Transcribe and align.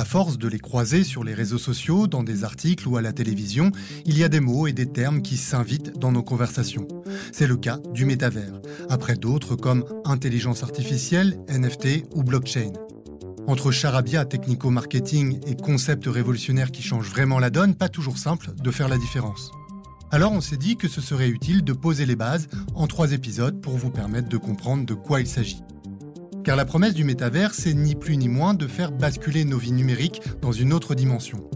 À 0.00 0.06
force 0.06 0.38
de 0.38 0.48
les 0.48 0.58
croiser 0.58 1.04
sur 1.04 1.24
les 1.24 1.34
réseaux 1.34 1.58
sociaux, 1.58 2.06
dans 2.06 2.22
des 2.22 2.42
articles 2.42 2.88
ou 2.88 2.96
à 2.96 3.02
la 3.02 3.12
télévision, 3.12 3.70
il 4.06 4.16
y 4.16 4.24
a 4.24 4.30
des 4.30 4.40
mots 4.40 4.66
et 4.66 4.72
des 4.72 4.90
termes 4.90 5.20
qui 5.20 5.36
s'invitent 5.36 5.98
dans 5.98 6.10
nos 6.10 6.22
conversations. 6.22 6.88
C'est 7.32 7.46
le 7.46 7.58
cas 7.58 7.78
du 7.92 8.06
métavers, 8.06 8.62
après 8.88 9.16
d'autres 9.16 9.56
comme 9.56 9.84
intelligence 10.06 10.62
artificielle, 10.62 11.38
NFT 11.50 12.06
ou 12.14 12.22
blockchain. 12.22 12.72
Entre 13.46 13.70
charabia 13.72 14.24
technico-marketing 14.24 15.38
et 15.46 15.54
concepts 15.54 16.06
révolutionnaires 16.06 16.72
qui 16.72 16.80
changent 16.80 17.10
vraiment 17.10 17.38
la 17.38 17.50
donne, 17.50 17.74
pas 17.74 17.90
toujours 17.90 18.16
simple 18.16 18.52
de 18.56 18.70
faire 18.70 18.88
la 18.88 18.96
différence. 18.96 19.50
Alors 20.10 20.32
on 20.32 20.40
s'est 20.40 20.56
dit 20.56 20.78
que 20.78 20.88
ce 20.88 21.02
serait 21.02 21.28
utile 21.28 21.62
de 21.62 21.74
poser 21.74 22.06
les 22.06 22.16
bases 22.16 22.48
en 22.74 22.86
trois 22.86 23.12
épisodes 23.12 23.60
pour 23.60 23.76
vous 23.76 23.90
permettre 23.90 24.30
de 24.30 24.38
comprendre 24.38 24.86
de 24.86 24.94
quoi 24.94 25.20
il 25.20 25.26
s'agit. 25.26 25.60
Car 26.44 26.56
la 26.56 26.64
promesse 26.64 26.94
du 26.94 27.04
métavers, 27.04 27.54
c'est 27.54 27.74
ni 27.74 27.94
plus 27.94 28.16
ni 28.16 28.28
moins 28.28 28.54
de 28.54 28.66
faire 28.66 28.92
basculer 28.92 29.44
nos 29.44 29.58
vies 29.58 29.72
numériques 29.72 30.22
dans 30.40 30.52
une 30.52 30.72
autre 30.72 30.94
dimension. 30.94 31.48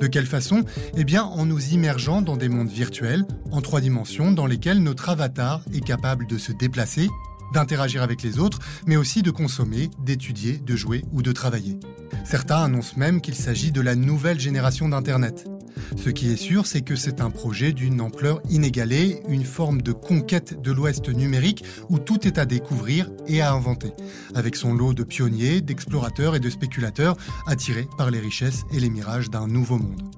De 0.00 0.06
quelle 0.06 0.26
façon? 0.26 0.64
Eh 0.96 1.02
bien 1.02 1.24
en 1.24 1.44
nous 1.44 1.74
immergeant 1.74 2.22
dans 2.22 2.36
des 2.36 2.48
mondes 2.48 2.70
virtuels, 2.70 3.24
en 3.50 3.60
trois 3.60 3.80
dimensions, 3.80 4.30
dans 4.30 4.46
lesquels 4.46 4.80
notre 4.80 5.08
avatar 5.08 5.62
est 5.74 5.84
capable 5.84 6.28
de 6.28 6.38
se 6.38 6.52
déplacer, 6.52 7.08
d'interagir 7.52 8.02
avec 8.02 8.22
les 8.22 8.38
autres, 8.38 8.60
mais 8.86 8.96
aussi 8.96 9.22
de 9.22 9.32
consommer, 9.32 9.90
d'étudier, 10.04 10.58
de 10.58 10.76
jouer 10.76 11.04
ou 11.12 11.22
de 11.22 11.32
travailler. 11.32 11.76
Certains 12.24 12.62
annoncent 12.62 12.96
même 12.96 13.20
qu'il 13.20 13.34
s'agit 13.34 13.72
de 13.72 13.80
la 13.80 13.96
nouvelle 13.96 14.38
génération 14.38 14.88
d'Internet. 14.88 15.48
Ce 15.96 16.10
qui 16.10 16.30
est 16.30 16.36
sûr, 16.36 16.66
c'est 16.66 16.82
que 16.82 16.96
c'est 16.96 17.20
un 17.20 17.30
projet 17.30 17.72
d'une 17.72 18.00
ampleur 18.00 18.40
inégalée, 18.50 19.22
une 19.28 19.44
forme 19.44 19.82
de 19.82 19.92
conquête 19.92 20.60
de 20.60 20.72
l'Ouest 20.72 21.08
numérique 21.08 21.64
où 21.88 21.98
tout 21.98 22.26
est 22.26 22.38
à 22.38 22.46
découvrir 22.46 23.10
et 23.26 23.40
à 23.40 23.52
inventer, 23.52 23.92
avec 24.34 24.56
son 24.56 24.74
lot 24.74 24.94
de 24.94 25.04
pionniers, 25.04 25.60
d'explorateurs 25.60 26.36
et 26.36 26.40
de 26.40 26.50
spéculateurs 26.50 27.16
attirés 27.46 27.88
par 27.96 28.10
les 28.10 28.20
richesses 28.20 28.64
et 28.72 28.80
les 28.80 28.90
mirages 28.90 29.30
d'un 29.30 29.46
nouveau 29.46 29.78
monde. 29.78 30.17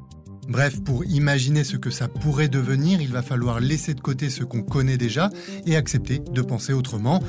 Bref, 0.50 0.82
pour 0.82 1.04
imaginer 1.04 1.62
ce 1.62 1.76
que 1.76 1.90
ça 1.90 2.08
pourrait 2.08 2.48
devenir, 2.48 3.00
il 3.00 3.12
va 3.12 3.22
falloir 3.22 3.60
laisser 3.60 3.94
de 3.94 4.00
côté 4.00 4.30
ce 4.30 4.42
qu'on 4.42 4.62
connaît 4.62 4.96
déjà 4.96 5.30
et 5.64 5.76
accepter 5.76 6.18
de 6.18 6.42
penser 6.42 6.72
autrement. 6.72 7.22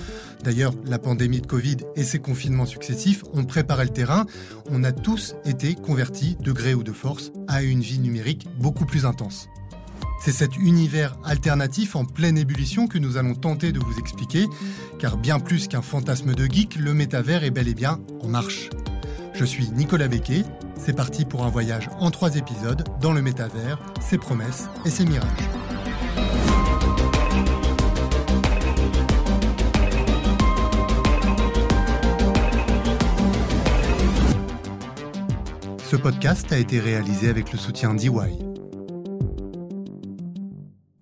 D'ailleurs, 0.44 0.74
la 0.86 0.98
pandémie 0.98 1.40
de 1.40 1.46
Covid 1.46 1.78
et 1.96 2.04
ses 2.04 2.18
confinements 2.18 2.66
successifs 2.66 3.24
ont 3.34 3.46
préparé 3.46 3.84
le 3.84 3.92
terrain. 3.92 4.26
On 4.72 4.84
a 4.84 4.92
tous 4.92 5.36
été 5.46 5.76
convertis, 5.76 6.36
de 6.40 6.52
gré 6.52 6.74
ou 6.74 6.82
de 6.82 6.92
force, 6.92 7.32
à 7.48 7.62
une 7.62 7.82
vie 7.82 8.00
numérique 8.00 8.48
beaucoup 8.60 8.88
plus 8.88 9.06
intense. 9.06 9.50
C'est 10.26 10.32
cet 10.32 10.58
univers 10.58 11.16
alternatif 11.24 11.96
en 11.96 12.06
pleine 12.06 12.40
ébullition 12.40 12.88
que 12.88 12.98
nous 12.98 13.18
allons 13.18 13.36
tenter 13.36 13.72
de 13.72 13.80
vous 13.80 14.00
expliquer, 14.00 14.48
car 14.98 15.18
bien 15.18 15.40
plus 15.40 15.68
qu'un 15.68 15.84
fantasme 15.84 16.34
de 16.34 16.46
geek, 16.46 16.76
le 16.76 16.96
métavers 16.96 17.44
est 17.44 17.52
bel 17.52 17.68
et 17.68 17.76
bien 17.76 18.00
en 18.22 18.30
marche. 18.30 18.72
Je 19.34 19.46
suis 19.46 19.70
Nicolas 19.72 20.08
Becquet, 20.08 20.44
c'est 20.78 20.96
parti 20.96 21.26
pour 21.26 21.44
un 21.44 21.50
voyage 21.50 21.90
en 22.00 22.12
trois 22.12 22.36
épisodes 22.36 22.84
dans 23.00 23.14
le 23.14 23.22
métavers, 23.22 23.80
ses 24.02 24.18
promesses 24.18 24.68
et 24.86 24.90
ses 24.90 25.06
mirages. 25.06 25.28
Ce 35.90 35.96
podcast 35.96 36.52
a 36.52 36.58
été 36.58 36.80
réalisé 36.80 37.30
avec 37.30 37.52
le 37.52 37.58
soutien 37.58 37.94
d'EY. 37.94 38.38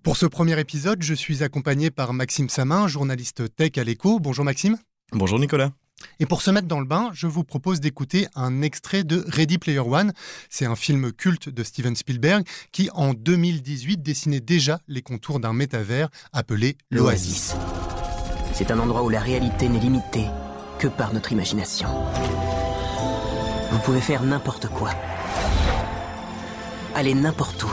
Pour 0.01 0.17
ce 0.17 0.25
premier 0.25 0.59
épisode, 0.59 1.03
je 1.03 1.13
suis 1.13 1.43
accompagné 1.43 1.91
par 1.91 2.13
Maxime 2.13 2.49
Samin, 2.49 2.87
journaliste 2.87 3.55
tech 3.55 3.77
à 3.77 3.83
l'écho. 3.83 4.19
Bonjour 4.19 4.43
Maxime. 4.43 4.77
Bonjour 5.11 5.37
Nicolas. 5.37 5.71
Et 6.19 6.25
pour 6.25 6.41
se 6.41 6.51
mettre 6.51 6.67
dans 6.67 6.79
le 6.79 6.85
bain, 6.85 7.09
je 7.13 7.27
vous 7.27 7.43
propose 7.43 7.79
d'écouter 7.79 8.27
un 8.35 8.61
extrait 8.61 9.03
de 9.03 9.23
Ready 9.27 9.57
Player 9.57 9.79
One. 9.79 10.13
C'est 10.49 10.65
un 10.65 10.75
film 10.75 11.11
culte 11.11 11.49
de 11.49 11.63
Steven 11.63 11.95
Spielberg 11.95 12.45
qui, 12.71 12.89
en 12.93 13.13
2018, 13.13 14.01
dessinait 14.01 14.39
déjà 14.39 14.79
les 14.87 15.01
contours 15.01 15.39
d'un 15.39 15.53
métavers 15.53 16.09
appelé 16.33 16.77
l'Oasis. 16.91 17.55
C'est 18.53 18.71
un 18.71 18.79
endroit 18.79 19.03
où 19.03 19.09
la 19.09 19.21
réalité 19.21 19.69
n'est 19.69 19.79
limitée 19.79 20.25
que 20.79 20.87
par 20.87 21.13
notre 21.13 21.31
imagination. 21.31 21.89
Vous 23.71 23.79
pouvez 23.79 24.01
faire 24.01 24.23
n'importe 24.23 24.67
quoi. 24.67 24.91
Aller 26.95 27.13
n'importe 27.13 27.63
où. 27.63 27.69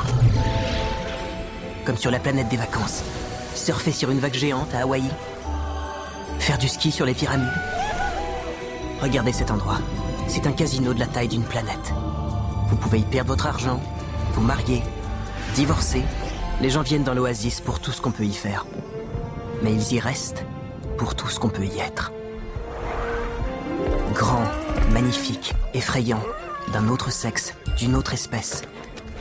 Comme 1.84 1.96
sur 1.96 2.10
la 2.10 2.20
planète 2.20 2.48
des 2.48 2.56
vacances. 2.56 3.02
Surfer 3.54 3.92
sur 3.92 4.10
une 4.10 4.18
vague 4.18 4.34
géante 4.34 4.74
à 4.74 4.82
Hawaï. 4.82 5.04
Faire 6.38 6.58
du 6.58 6.68
ski 6.68 6.92
sur 6.92 7.06
les 7.06 7.14
pyramides 7.14 7.75
Regardez 9.00 9.32
cet 9.32 9.50
endroit. 9.50 9.78
C'est 10.28 10.46
un 10.46 10.52
casino 10.52 10.94
de 10.94 10.98
la 10.98 11.06
taille 11.06 11.28
d'une 11.28 11.44
planète. 11.44 11.92
Vous 12.68 12.76
pouvez 12.76 12.98
y 13.00 13.04
perdre 13.04 13.30
votre 13.30 13.46
argent, 13.46 13.80
vous 14.32 14.42
marier, 14.42 14.82
divorcer. 15.54 16.02
Les 16.60 16.70
gens 16.70 16.82
viennent 16.82 17.04
dans 17.04 17.14
l'oasis 17.14 17.60
pour 17.60 17.80
tout 17.80 17.92
ce 17.92 18.00
qu'on 18.00 18.10
peut 18.10 18.24
y 18.24 18.32
faire. 18.32 18.66
Mais 19.62 19.72
ils 19.72 19.94
y 19.94 20.00
restent 20.00 20.44
pour 20.96 21.14
tout 21.14 21.28
ce 21.28 21.38
qu'on 21.38 21.48
peut 21.48 21.64
y 21.66 21.78
être. 21.78 22.12
Grand, 24.14 24.44
magnifique, 24.92 25.54
effrayant, 25.74 26.22
d'un 26.72 26.88
autre 26.88 27.12
sexe, 27.12 27.54
d'une 27.76 27.94
autre 27.94 28.14
espèce, 28.14 28.62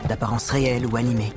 d'apparence 0.08 0.50
réelle 0.50 0.86
ou 0.86 0.96
animée. 0.96 1.34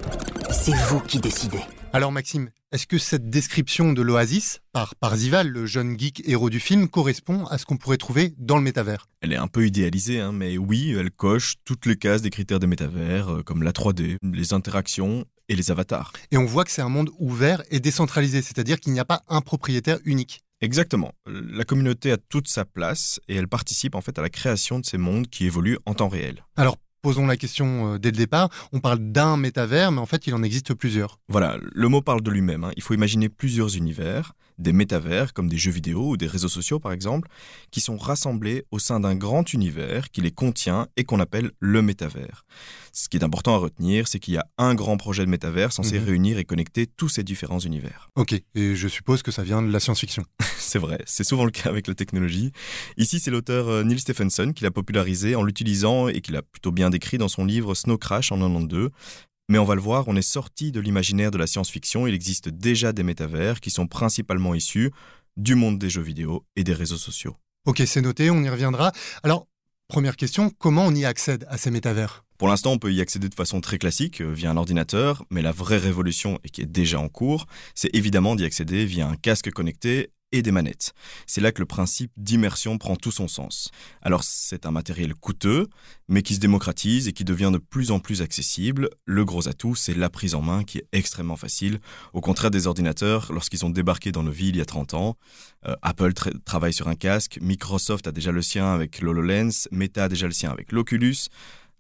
C'est 0.51 0.75
vous 0.75 1.01
qui 1.01 1.19
décidez. 1.19 1.61
Alors 1.93 2.13
Maxime, 2.13 2.51
est-ce 2.71 2.87
que 2.87 2.99
cette 2.99 3.31
description 3.31 3.95
de 3.95 4.03
l'Oasis, 4.03 4.61
par 4.73 4.95
Parzival, 4.95 5.49
le 5.49 5.65
jeune 5.65 5.99
geek 5.99 6.29
héros 6.29 6.51
du 6.51 6.61
film, 6.61 6.87
correspond 6.89 7.47
à 7.47 7.57
ce 7.57 7.65
qu'on 7.65 7.79
pourrait 7.79 7.97
trouver 7.97 8.35
dans 8.37 8.57
le 8.57 8.63
métavers? 8.63 9.07
Elle 9.23 9.33
est 9.33 9.37
un 9.37 9.47
peu 9.47 9.67
idéalisée, 9.67 10.21
hein, 10.21 10.33
mais 10.33 10.59
oui, 10.59 10.95
elle 10.95 11.11
coche 11.11 11.55
toutes 11.65 11.87
les 11.87 11.97
cases 11.97 12.21
des 12.21 12.29
critères 12.29 12.59
des 12.59 12.67
métavers, 12.67 13.33
euh, 13.33 13.43
comme 13.43 13.63
la 13.63 13.73
3D, 13.73 14.17
les 14.23 14.53
interactions 14.53 15.25
et 15.49 15.57
les 15.57 15.71
avatars. 15.71 16.13
Et 16.31 16.37
on 16.37 16.45
voit 16.45 16.65
que 16.65 16.71
c'est 16.71 16.83
un 16.83 16.91
monde 16.91 17.09
ouvert 17.19 17.63
et 17.71 17.81
décentralisé, 17.81 18.43
c'est-à-dire 18.43 18.79
qu'il 18.81 18.93
n'y 18.93 19.01
a 19.01 19.07
pas 19.07 19.23
un 19.29 19.41
propriétaire 19.41 19.99
unique. 20.05 20.41
Exactement. 20.61 21.13
La 21.27 21.65
communauté 21.65 22.13
a 22.13 22.19
toute 22.19 22.49
sa 22.49 22.67
place 22.67 23.19
et 23.29 23.37
elle 23.37 23.49
participe 23.49 23.95
en 23.95 24.03
fait 24.03 24.19
à 24.19 24.23
la 24.23 24.29
création 24.29 24.79
de 24.79 24.85
ces 24.85 24.99
mondes 24.99 25.29
qui 25.29 25.47
évoluent 25.47 25.79
en 25.87 25.95
temps 25.95 26.09
réel. 26.09 26.45
Alors 26.57 26.77
posons 27.03 27.27
la 27.27 27.37
question 27.37 27.95
euh, 27.95 27.99
dès 27.99 28.11
le 28.11 28.17
départ. 28.17 28.49
On 28.73 28.81
parle 28.81 28.99
d'un 28.99 29.37
métavers, 29.37 29.93
mais 29.93 30.01
en 30.01 30.07
fait, 30.07 30.27
il 30.27 30.35
en 30.35 30.43
existe 30.43 30.75
plusieurs. 30.75 31.19
Voilà, 31.29 31.59
le 31.61 31.89
mot 31.89 32.03
parle 32.03 32.23
de 32.23 32.31
lui-même. 32.31 32.65
Hein. 32.65 32.73
Il 32.77 32.83
faut 32.83 32.95
imaginer 32.95 33.29
plusieurs 33.29 33.77
univers, 33.77 34.35
des 34.59 34.73
métavers, 34.73 35.33
comme 35.33 35.49
des 35.49 35.57
jeux 35.57 35.71
vidéo 35.71 36.11
ou 36.11 36.17
des 36.17 36.27
réseaux 36.27 36.49
sociaux 36.49 36.81
par 36.81 36.93
exemple, 36.93 37.29
qui 37.71 37.81
sont 37.81 37.97
rassemblés 37.97 38.65
au 38.71 38.79
sein 38.79 39.01
d'un 39.01 39.15
grand 39.15 39.53
univers 39.53 40.11
qui 40.11 40.21
les 40.21 40.33
contient 40.33 40.89
et 40.97 41.05
qu'on 41.05 41.21
appelle 41.21 41.53
le 41.61 41.81
métavers. 41.83 42.45
Ce 42.93 43.09
qui 43.09 43.17
est 43.17 43.23
important 43.23 43.55
à 43.55 43.59
retenir, 43.59 44.09
c'est 44.09 44.19
qu'il 44.19 44.35
y 44.35 44.39
a 44.39 44.47
un 44.59 44.75
grand 44.75 44.97
projet 44.97 45.25
de 45.25 45.31
métavers 45.31 45.73
censé 45.73 46.01
mhm. 46.01 46.07
réunir 46.07 46.39
et 46.39 46.45
connecter 46.45 46.89
tous 46.89 47.09
ces 47.09 47.23
différents 47.23 47.61
univers. 47.61 48.11
Ok, 48.17 48.33
et 48.33 48.75
je 48.75 48.89
suppose 48.89 49.23
que 49.23 49.31
ça 49.31 49.45
vient 49.45 49.63
de 49.63 49.71
la 49.71 49.79
science-fiction. 49.79 50.25
c'est 50.59 50.81
vrai, 50.81 50.99
c'est 51.07 51.23
souvent 51.23 51.45
le 51.45 51.53
cas 51.53 51.69
avec 51.69 51.87
la 51.87 51.95
technologie. 51.95 52.51
Ici, 52.97 53.21
c'est 53.21 53.31
l'auteur 53.31 53.69
euh, 53.69 53.85
Neil 53.85 54.01
Stephenson 54.01 54.53
qui 54.53 54.65
l'a 54.65 54.73
popularisé 54.73 55.37
en 55.37 55.45
l'utilisant 55.45 56.09
et 56.09 56.21
qui 56.21 56.33
l'a 56.33 56.43
plutôt 56.43 56.73
bien 56.73 56.91
décrit 56.91 56.98
dans 57.19 57.29
son 57.29 57.45
livre 57.45 57.75
Snow 57.75 57.99
Crash 57.99 58.33
en 58.33 58.39
92. 58.39 58.91
Mais 59.49 59.59
on 59.59 59.65
va 59.65 59.75
le 59.75 59.81
voir, 59.81 60.09
on 60.09 60.17
est 60.17 60.23
sorti 60.23 60.73
de 60.73 60.81
l'imaginaire 60.81 61.31
de 61.31 61.39
la 61.39 61.47
science-fiction, 61.47 62.07
il 62.07 62.15
existe 62.15 62.51
déjà 62.51 62.93
des 62.93 63.03
métavers 63.03 63.61
qui 63.61 63.71
sont 63.71 63.87
principalement 63.87 64.55
issus 64.55 64.93
du 65.39 65.55
monde 65.55 65.79
des 65.79 65.89
jeux 65.89 66.03
vidéo 66.03 66.45
et 66.57 66.65
des 66.65 66.75
réseaux 66.75 66.99
sociaux. 66.99 67.35
Ok, 67.65 67.83
c'est 67.87 68.03
noté, 68.03 68.31
on 68.31 68.43
y 68.43 68.49
reviendra. 68.49 68.93
Alors, 69.23 69.47
première 69.89 70.17
question, 70.17 70.51
comment 70.59 70.85
on 70.85 70.95
y 70.95 71.07
accède 71.07 71.47
à 71.49 71.57
ces 71.57 71.71
métavers? 71.71 72.25
Pour 72.39 72.49
l'instant, 72.49 72.73
on 72.73 72.79
peut 72.79 72.93
y 72.93 73.01
accéder 73.01 73.29
de 73.29 73.35
façon 73.35 73.61
très 73.61 73.79
classique, 73.79 74.21
euh, 74.21 74.33
via 74.33 74.51
un 74.51 74.57
ordinateur, 74.57 75.25
mais 75.31 75.43
la 75.43 75.53
vraie 75.53 75.77
révolution, 75.77 76.39
et 76.45 76.49
qui 76.49 76.63
est 76.63 76.67
déjà 76.67 77.01
en 77.01 77.09
cours, 77.09 77.47
c'est 77.75 77.95
évidemment 77.95 78.37
d'y 78.37 78.45
accéder 78.45 78.87
via 78.87 79.09
un 79.09 79.17
casque 79.17 79.51
connecté 79.51 80.11
et 80.33 80.43
des 80.43 80.53
manettes. 80.53 80.93
C'est 81.27 81.41
là 81.41 81.53
que 81.53 81.61
le 81.61 81.67
principe 81.67 82.13
d'immersion 82.17 82.79
prend 82.79 82.97
tout 82.97 83.11
son 83.11 83.29
sens. 83.29 83.71
Alors 84.03 84.25
c'est 84.25 84.67
un 84.67 84.71
matériel 84.71 85.15
coûteux, 85.15 85.69
mais 86.09 86.23
qui 86.23 86.35
se 86.35 86.41
démocratise 86.41 87.09
et 87.09 87.13
qui 87.13 87.25
devient 87.25 87.51
de 87.53 87.59
plus 87.59 87.91
en 87.91 87.99
plus 87.99 88.21
accessible. 88.23 88.91
Le 89.07 89.25
gros 89.25 89.49
atout, 89.49 89.75
c'est 89.75 89.95
la 89.95 90.11
prise 90.11 90.35
en 90.35 90.43
main 90.43 90.65
qui 90.65 90.79
est 90.79 90.89
extrêmement 90.93 91.37
facile, 91.37 91.81
au 92.13 92.21
contraire 92.21 92.51
des 92.51 92.67
ordinateurs 92.67 93.33
lorsqu'ils 93.33 93.65
ont 93.65 93.71
débarqué 93.71 94.13
dans 94.13 94.23
nos 94.23 94.31
villes 94.31 94.57
il 94.57 94.59
y 94.59 94.63
a 94.63 94.67
30 94.67 94.95
ans. 94.95 95.17
Euh, 95.67 95.75
Apple 95.83 96.13
travaille 96.45 96.75
sur 96.75 96.89
un 96.89 96.95
casque, 96.95 97.39
Microsoft 97.41 98.07
a 98.07 98.13
déjà 98.13 98.31
le 98.31 98.43
sien 98.43 98.73
avec 98.73 99.01
l'HoloLens, 99.01 99.69
Meta 99.71 100.05
a 100.05 100.09
déjà 100.09 100.27
le 100.27 100.33
sien 100.33 100.51
avec 100.51 100.73
l'Oculus. 100.73 101.17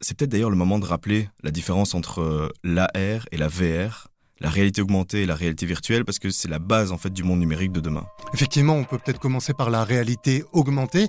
C'est 0.01 0.17
peut-être 0.17 0.31
d'ailleurs 0.31 0.51
le 0.51 0.57
moment 0.57 0.79
de 0.79 0.85
rappeler 0.85 1.29
la 1.43 1.51
différence 1.51 1.95
entre 1.95 2.21
euh, 2.21 2.49
l'AR 2.63 3.27
et 3.33 3.37
la 3.37 3.49
VR. 3.49 4.09
La 4.41 4.51
réalité 4.51 4.81
augmentée 4.83 5.23
et 5.23 5.27
la 5.27 5.35
réalité 5.35 5.67
virtuelle 5.67 6.05
parce 6.05 6.19
que 6.19 6.31
c'est 6.31 6.49
la 6.49 6.59
base 6.59 6.93
en 6.93 6.99
fait 6.99 7.11
du 7.11 7.23
monde 7.23 7.41
numérique 7.41 7.73
de 7.73 7.81
demain. 7.81 8.05
Effectivement, 8.35 8.75
on 8.75 8.85
peut 8.85 8.99
peut-être 8.99 9.19
commencer 9.19 9.55
par 9.55 9.71
la 9.71 9.85
réalité 9.85 10.45
augmentée. 10.53 11.09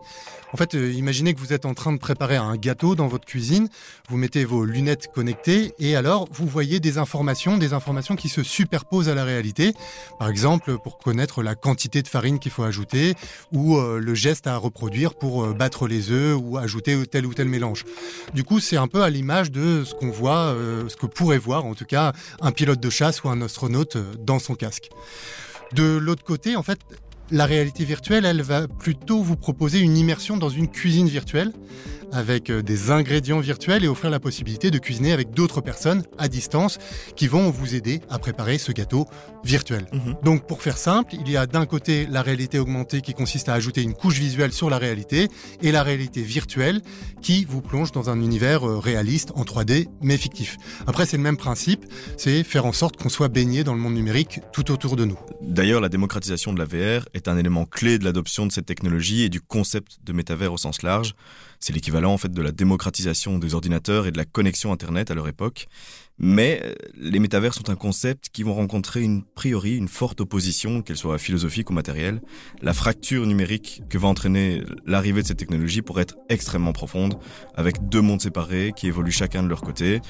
En 0.53 0.57
fait, 0.57 0.73
euh, 0.75 0.91
imaginez 0.93 1.33
que 1.33 1.39
vous 1.39 1.53
êtes 1.53 1.65
en 1.65 1.73
train 1.73 1.93
de 1.93 1.99
préparer 1.99 2.37
un 2.37 2.55
gâteau 2.55 2.95
dans 2.95 3.07
votre 3.07 3.25
cuisine, 3.25 3.69
vous 4.09 4.17
mettez 4.17 4.45
vos 4.45 4.65
lunettes 4.65 5.09
connectées 5.13 5.73
et 5.77 5.95
alors 5.95 6.27
vous 6.31 6.47
voyez 6.47 6.79
des 6.79 6.97
informations, 6.97 7.57
des 7.57 7.73
informations 7.73 8.15
qui 8.15 8.29
se 8.29 8.41
superposent 8.41 9.09
à 9.09 9.15
la 9.15 9.23
réalité. 9.23 9.73
Par 10.17 10.29
exemple, 10.29 10.77
pour 10.83 10.97
connaître 10.97 11.43
la 11.43 11.55
quantité 11.55 12.01
de 12.01 12.07
farine 12.07 12.39
qu'il 12.39 12.51
faut 12.51 12.63
ajouter 12.63 13.13
ou 13.51 13.77
euh, 13.77 13.99
le 13.99 14.15
geste 14.15 14.47
à 14.47 14.57
reproduire 14.57 15.13
pour 15.13 15.43
euh, 15.43 15.53
battre 15.53 15.87
les 15.87 16.11
œufs 16.11 16.37
ou 16.41 16.57
ajouter 16.57 17.05
tel 17.05 17.25
ou 17.25 17.33
tel 17.33 17.47
mélange. 17.47 17.85
Du 18.33 18.43
coup, 18.43 18.59
c'est 18.59 18.77
un 18.77 18.87
peu 18.87 19.03
à 19.03 19.09
l'image 19.09 19.51
de 19.51 19.83
ce 19.83 19.93
qu'on 19.93 20.09
voit, 20.09 20.55
ce 20.87 20.95
que 20.95 21.05
pourrait 21.05 21.37
voir 21.37 21.65
en 21.65 21.75
tout 21.75 21.85
cas 21.85 22.13
un 22.41 22.51
pilote 22.51 22.79
de 22.79 22.89
chasse 22.89 23.18
ou 23.23 23.29
un 23.29 23.41
astronaute 23.41 23.97
dans 24.23 24.39
son 24.39 24.55
casque. 24.55 24.89
De 25.73 25.97
l'autre 25.97 26.23
côté, 26.23 26.55
en 26.55 26.63
fait, 26.63 26.79
la 27.31 27.45
réalité 27.45 27.85
virtuelle, 27.85 28.25
elle 28.25 28.41
va 28.41 28.67
plutôt 28.67 29.21
vous 29.21 29.35
proposer 29.35 29.79
une 29.79 29.97
immersion 29.97 30.37
dans 30.37 30.49
une 30.49 30.67
cuisine 30.67 31.07
virtuelle 31.07 31.53
avec 32.11 32.49
euh, 32.49 32.61
des 32.61 32.91
ingrédients 32.91 33.39
virtuels 33.39 33.83
et 33.83 33.87
offrir 33.87 34.09
la 34.09 34.19
possibilité 34.19 34.71
de 34.71 34.77
cuisiner 34.77 35.11
avec 35.11 35.31
d'autres 35.31 35.61
personnes 35.61 36.03
à 36.17 36.27
distance 36.27 36.77
qui 37.15 37.27
vont 37.27 37.49
vous 37.49 37.75
aider 37.75 38.01
à 38.09 38.19
préparer 38.19 38.57
ce 38.57 38.71
gâteau 38.71 39.07
virtuel. 39.43 39.87
Mhm. 39.93 40.15
Donc 40.23 40.47
pour 40.47 40.61
faire 40.61 40.77
simple, 40.77 41.15
il 41.15 41.29
y 41.29 41.37
a 41.37 41.45
d'un 41.45 41.65
côté 41.65 42.07
la 42.09 42.21
réalité 42.21 42.59
augmentée 42.59 43.01
qui 43.01 43.13
consiste 43.13 43.49
à 43.49 43.53
ajouter 43.53 43.81
une 43.81 43.93
couche 43.93 44.19
visuelle 44.19 44.51
sur 44.51 44.69
la 44.69 44.77
réalité 44.77 45.27
et 45.61 45.71
la 45.71 45.83
réalité 45.83 46.21
virtuelle 46.21 46.81
qui 47.21 47.45
vous 47.45 47.61
plonge 47.61 47.91
dans 47.91 48.09
un 48.09 48.19
univers 48.21 48.67
euh, 48.67 48.79
réaliste 48.79 49.31
en 49.35 49.43
3D 49.43 49.87
mais 50.01 50.17
fictif. 50.17 50.57
Après 50.87 51.05
c'est 51.05 51.17
le 51.17 51.23
même 51.23 51.37
principe, 51.37 51.85
c'est 52.17 52.43
faire 52.43 52.65
en 52.65 52.73
sorte 52.73 52.97
qu'on 52.97 53.09
soit 53.09 53.29
baigné 53.29 53.63
dans 53.63 53.73
le 53.73 53.79
monde 53.79 53.93
numérique 53.93 54.39
tout 54.53 54.71
autour 54.71 54.95
de 54.95 55.05
nous. 55.05 55.19
D'ailleurs 55.41 55.81
la 55.81 55.89
démocratisation 55.89 56.53
de 56.53 56.59
la 56.59 56.65
VR 56.65 57.05
est 57.13 57.27
un 57.27 57.37
élément 57.37 57.65
clé 57.65 57.97
de 57.99 58.05
l'adoption 58.05 58.45
de 58.45 58.51
cette 58.51 58.65
technologie 58.65 59.23
et 59.23 59.29
du 59.29 59.41
concept 59.41 59.99
de 60.03 60.13
métavers 60.13 60.53
au 60.53 60.57
sens 60.57 60.81
large. 60.83 61.15
C'est 61.59 61.73
l'équivalent 61.73 62.13
en 62.13 62.17
fait 62.17 62.31
de 62.31 62.41
la 62.41 62.51
démocratisation 62.51 63.37
des 63.37 63.53
ordinateurs 63.53 64.07
et 64.07 64.11
de 64.11 64.17
la 64.17 64.25
connexion 64.25 64.71
Internet 64.71 65.11
à 65.11 65.13
leur 65.13 65.27
époque. 65.27 65.67
Mais 66.17 66.61
euh, 66.63 66.73
les 66.95 67.19
métavers 67.19 67.53
sont 67.53 67.69
un 67.69 67.75
concept 67.75 68.29
qui 68.29 68.43
vont 68.43 68.53
rencontrer 68.53 69.01
une 69.01 69.23
priori 69.23 69.77
une 69.77 69.87
forte 69.87 70.19
opposition, 70.21 70.81
qu'elle 70.81 70.97
soit 70.97 71.17
philosophique 71.17 71.69
ou 71.69 71.73
matérielle. 71.73 72.21
La 72.61 72.73
fracture 72.73 73.25
numérique 73.25 73.83
que 73.89 73.97
va 73.97 74.07
entraîner 74.09 74.63
l'arrivée 74.85 75.21
de 75.21 75.27
cette 75.27 75.37
technologie 75.37 75.81
pourrait 75.81 76.03
être 76.03 76.17
extrêmement 76.27 76.73
profonde, 76.73 77.17
avec 77.55 77.87
deux 77.87 78.01
mondes 78.01 78.21
séparés 78.21 78.73
qui 78.75 78.87
évoluent 78.87 79.11
chacun 79.11 79.43
de 79.43 79.47
leur 79.47 79.61
côté. 79.61 80.01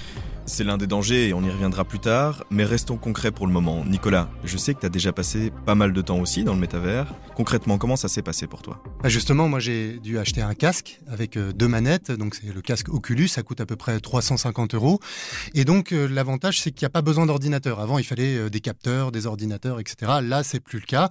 C'est 0.45 0.63
l'un 0.63 0.77
des 0.77 0.87
dangers 0.87 1.29
et 1.29 1.33
on 1.33 1.43
y 1.43 1.49
reviendra 1.49 1.85
plus 1.85 1.99
tard, 1.99 2.43
mais 2.49 2.63
restons 2.63 2.97
concrets 2.97 3.31
pour 3.31 3.45
le 3.45 3.53
moment. 3.53 3.85
Nicolas, 3.85 4.29
je 4.43 4.57
sais 4.57 4.73
que 4.73 4.79
tu 4.79 4.85
as 4.85 4.89
déjà 4.89 5.11
passé 5.11 5.51
pas 5.65 5.75
mal 5.75 5.93
de 5.93 6.01
temps 6.01 6.19
aussi 6.19 6.43
dans 6.43 6.53
le 6.53 6.59
métavers. 6.59 7.13
Concrètement, 7.35 7.77
comment 7.77 7.95
ça 7.95 8.07
s'est 8.07 8.21
passé 8.21 8.47
pour 8.47 8.61
toi? 8.61 8.81
Bah, 9.03 9.09
Justement, 9.09 9.47
moi 9.47 9.59
j'ai 9.59 9.99
dû 9.99 10.17
acheter 10.17 10.41
un 10.41 10.55
casque 10.55 10.99
avec 11.07 11.37
euh, 11.37 11.53
deux 11.53 11.67
manettes, 11.67 12.11
donc 12.11 12.35
c'est 12.35 12.53
le 12.53 12.61
casque 12.61 12.89
Oculus, 12.89 13.27
ça 13.27 13.43
coûte 13.43 13.61
à 13.61 13.65
peu 13.65 13.75
près 13.75 13.99
350 13.99 14.75
euros. 14.75 14.99
Et 15.53 15.65
donc 15.65 15.91
euh, 15.91 16.07
l'avantage 16.07 16.61
c'est 16.61 16.71
qu'il 16.71 16.85
n'y 16.85 16.87
a 16.87 16.91
pas 16.91 17.01
besoin 17.01 17.25
d'ordinateur. 17.25 17.79
Avant 17.79 17.97
il 17.99 18.03
fallait 18.03 18.35
euh, 18.35 18.49
des 18.49 18.59
capteurs, 18.59 19.11
des 19.11 19.27
ordinateurs, 19.27 19.79
etc. 19.79 20.13
Là 20.23 20.43
c'est 20.43 20.59
plus 20.59 20.79
le 20.79 20.85
cas. 20.85 21.09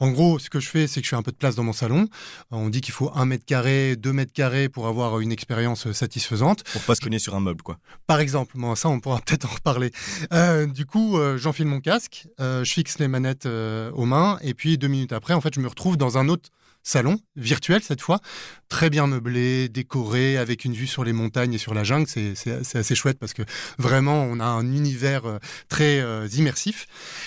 En 0.00 0.10
gros, 0.10 0.38
ce 0.38 0.50
que 0.50 0.60
je 0.60 0.68
fais 0.68 0.86
c'est 0.86 1.00
que 1.00 1.04
je 1.04 1.10
fais 1.10 1.16
un 1.16 1.22
peu 1.22 1.32
de 1.32 1.36
place 1.36 1.54
dans 1.54 1.64
mon 1.64 1.72
salon. 1.72 2.08
On 2.50 2.68
dit 2.68 2.80
qu'il 2.80 2.92
faut 2.92 3.10
un 3.14 3.24
mètre 3.24 3.44
carré, 3.44 3.96
deux 3.96 4.12
mètres 4.12 4.32
carrés 4.32 4.68
pour 4.68 4.86
avoir 4.88 5.20
une 5.20 5.32
expérience 5.32 5.90
satisfaisante. 5.92 6.64
Pour 6.72 6.82
pas 6.82 6.94
se 6.94 7.00
cogner 7.00 7.18
sur 7.18 7.34
un 7.36 7.40
meuble 7.40 7.62
quoi. 7.62 7.78
Par 8.06 8.20
exemple, 8.20 8.56
moi 8.56 8.70
on 8.88 9.00
pourra 9.00 9.20
peut-être 9.26 9.46
en 9.46 9.54
reparler. 9.54 9.92
Euh, 10.32 10.66
du 10.66 10.86
coup, 10.86 11.18
euh, 11.18 11.36
j'enfile 11.36 11.66
mon 11.66 11.80
casque, 11.80 12.28
euh, 12.40 12.64
je 12.64 12.72
fixe 12.72 12.98
les 12.98 13.08
manettes 13.08 13.46
aux 13.46 14.04
mains, 14.04 14.38
et 14.42 14.54
puis 14.54 14.78
deux 14.78 14.88
minutes 14.88 15.12
après, 15.12 15.34
en 15.34 15.40
fait, 15.40 15.54
je 15.54 15.60
me 15.60 15.68
retrouve 15.68 15.96
dans 15.96 16.18
un 16.18 16.28
autre 16.28 16.50
salon, 16.82 17.18
virtuel 17.36 17.82
cette 17.82 18.00
fois, 18.00 18.20
très 18.68 18.90
bien 18.90 19.06
meublé, 19.06 19.68
décoré, 19.68 20.36
avec 20.36 20.64
une 20.64 20.74
vue 20.74 20.86
sur 20.86 21.04
les 21.04 21.12
montagnes 21.12 21.54
et 21.54 21.58
sur 21.58 21.74
la 21.74 21.84
jungle. 21.84 22.06
C'est 22.08 22.76
assez 22.76 22.94
chouette 22.94 23.18
parce 23.18 23.32
que 23.32 23.42
vraiment, 23.78 24.22
on 24.24 24.40
a 24.40 24.44
un 24.44 24.64
univers 24.72 25.22
très 25.68 26.04
immersif. 26.28 26.86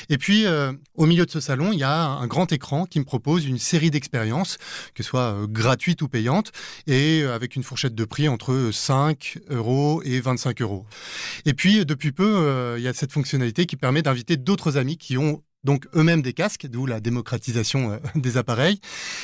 Et 0.10 0.18
puis, 0.18 0.46
au 0.96 1.06
milieu 1.06 1.26
de 1.26 1.32
ce 1.32 1.40
salon, 1.40 1.72
il 1.74 1.80
y 1.80 1.84
a 1.84 2.06
un 2.06 2.28
grand 2.28 2.52
écran 2.52 2.86
qui 2.86 3.00
me 3.00 3.06
propose 3.06 3.46
une 3.46 3.60
série 3.60 3.92
d'expériences, 3.92 4.58
que 4.94 5.04
ce 5.04 5.10
soit 5.10 5.38
gratuites 5.50 6.02
ou 6.02 6.08
payantes, 6.08 6.52
et 6.88 7.24
avec 7.24 7.56
une 7.56 7.64
fourchette 7.64 7.96
de 7.96 8.06
prix 8.06 8.28
entre 8.28 8.70
5 8.72 9.40
euros 9.50 10.02
et 10.04 10.20
25 10.20 10.62
euros. 10.62 10.86
Et 11.46 11.54
puis, 11.54 11.86
depuis 11.86 12.12
peu, 12.12 12.24
euh, 12.24 12.76
il 12.78 12.84
y 12.84 12.88
a 12.88 12.94
cette 12.94 13.12
fonctionnalité 13.12 13.66
qui 13.66 13.76
permet 13.76 14.02
d'inviter 14.02 14.38
d'autres 14.38 14.78
amis 14.78 14.98
qui 14.98 15.18
ont 15.18 15.42
donc 15.64 15.88
eux-mêmes 15.96 16.22
des 16.22 16.34
casques, 16.34 16.68
d'où 16.68 16.86
la 16.86 17.00
démocratisation 17.00 17.92
euh, 17.92 17.98
des 18.16 18.38
appareils. 18.38 18.80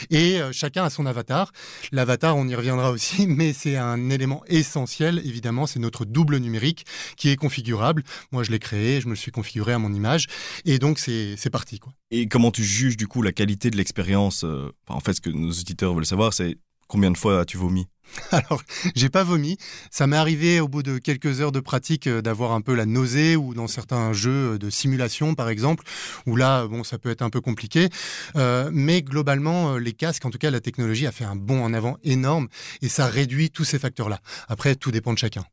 Et 0.09 0.39
euh, 0.39 0.51
chacun 0.51 0.83
a 0.83 0.89
son 0.89 1.05
avatar. 1.05 1.51
L'avatar, 1.91 2.37
on 2.37 2.47
y 2.47 2.55
reviendra 2.55 2.91
aussi, 2.91 3.27
mais 3.27 3.53
c'est 3.53 3.77
un 3.77 4.09
élément 4.09 4.43
essentiel, 4.47 5.21
évidemment, 5.25 5.67
c'est 5.67 5.79
notre 5.79 6.05
double 6.05 6.37
numérique 6.37 6.85
qui 7.17 7.29
est 7.29 7.35
configurable. 7.35 8.03
Moi, 8.31 8.43
je 8.43 8.51
l'ai 8.51 8.59
créé, 8.59 9.01
je 9.01 9.07
me 9.07 9.15
suis 9.15 9.31
configuré 9.31 9.73
à 9.73 9.79
mon 9.79 9.93
image, 9.93 10.27
et 10.65 10.79
donc 10.79 10.99
c'est 10.99 11.49
parti. 11.51 11.79
Et 12.11 12.27
comment 12.27 12.51
tu 12.51 12.63
juges 12.63 12.97
du 12.97 13.07
coup 13.07 13.21
la 13.21 13.31
qualité 13.31 13.69
de 13.69 13.77
l'expérience 13.77 14.45
En 14.87 14.99
fait, 14.99 15.13
ce 15.13 15.21
que 15.21 15.29
nos 15.29 15.51
auditeurs 15.51 15.93
veulent 15.93 16.05
savoir, 16.05 16.33
c'est 16.33 16.57
combien 16.87 17.11
de 17.11 17.17
fois 17.17 17.41
as-tu 17.41 17.57
vomi? 17.57 17.87
Alors, 18.31 18.61
j'ai 18.95 19.09
pas 19.09 19.23
vomi. 19.23 19.57
Ça 19.91 20.07
m'est 20.07 20.17
arrivé 20.17 20.59
au 20.59 20.67
bout 20.67 20.83
de 20.83 20.97
quelques 20.97 21.41
heures 21.41 21.51
de 21.51 21.59
pratique 21.59 22.07
euh, 22.07 22.21
d'avoir 22.21 22.51
un 22.51 22.61
peu 22.61 22.73
la 22.73 22.85
nausée 22.85 23.35
ou 23.35 23.53
dans 23.53 23.67
certains 23.67 24.13
jeux 24.13 24.57
de 24.57 24.69
simulation, 24.69 25.35
par 25.35 25.49
exemple, 25.49 25.83
où 26.25 26.35
là, 26.35 26.67
bon, 26.67 26.83
ça 26.83 26.97
peut 26.97 27.09
être 27.09 27.21
un 27.21 27.29
peu 27.29 27.41
compliqué. 27.41 27.89
Euh, 28.35 28.69
mais 28.71 29.01
globalement, 29.01 29.73
euh, 29.73 29.79
les 29.79 29.93
casques, 29.93 30.25
en 30.25 30.29
tout 30.29 30.37
cas, 30.37 30.51
la 30.51 30.61
technologie 30.61 31.07
a 31.07 31.11
fait 31.11 31.25
un 31.25 31.35
bond 31.35 31.63
en 31.63 31.73
avant 31.73 31.97
énorme 32.03 32.47
et 32.81 32.89
ça 32.89 33.07
réduit 33.07 33.49
tous 33.49 33.63
ces 33.63 33.79
facteurs-là. 33.79 34.19
Après, 34.47 34.75
tout 34.75 34.91
dépend 34.91 35.13
de 35.13 35.17
chacun. 35.17 35.43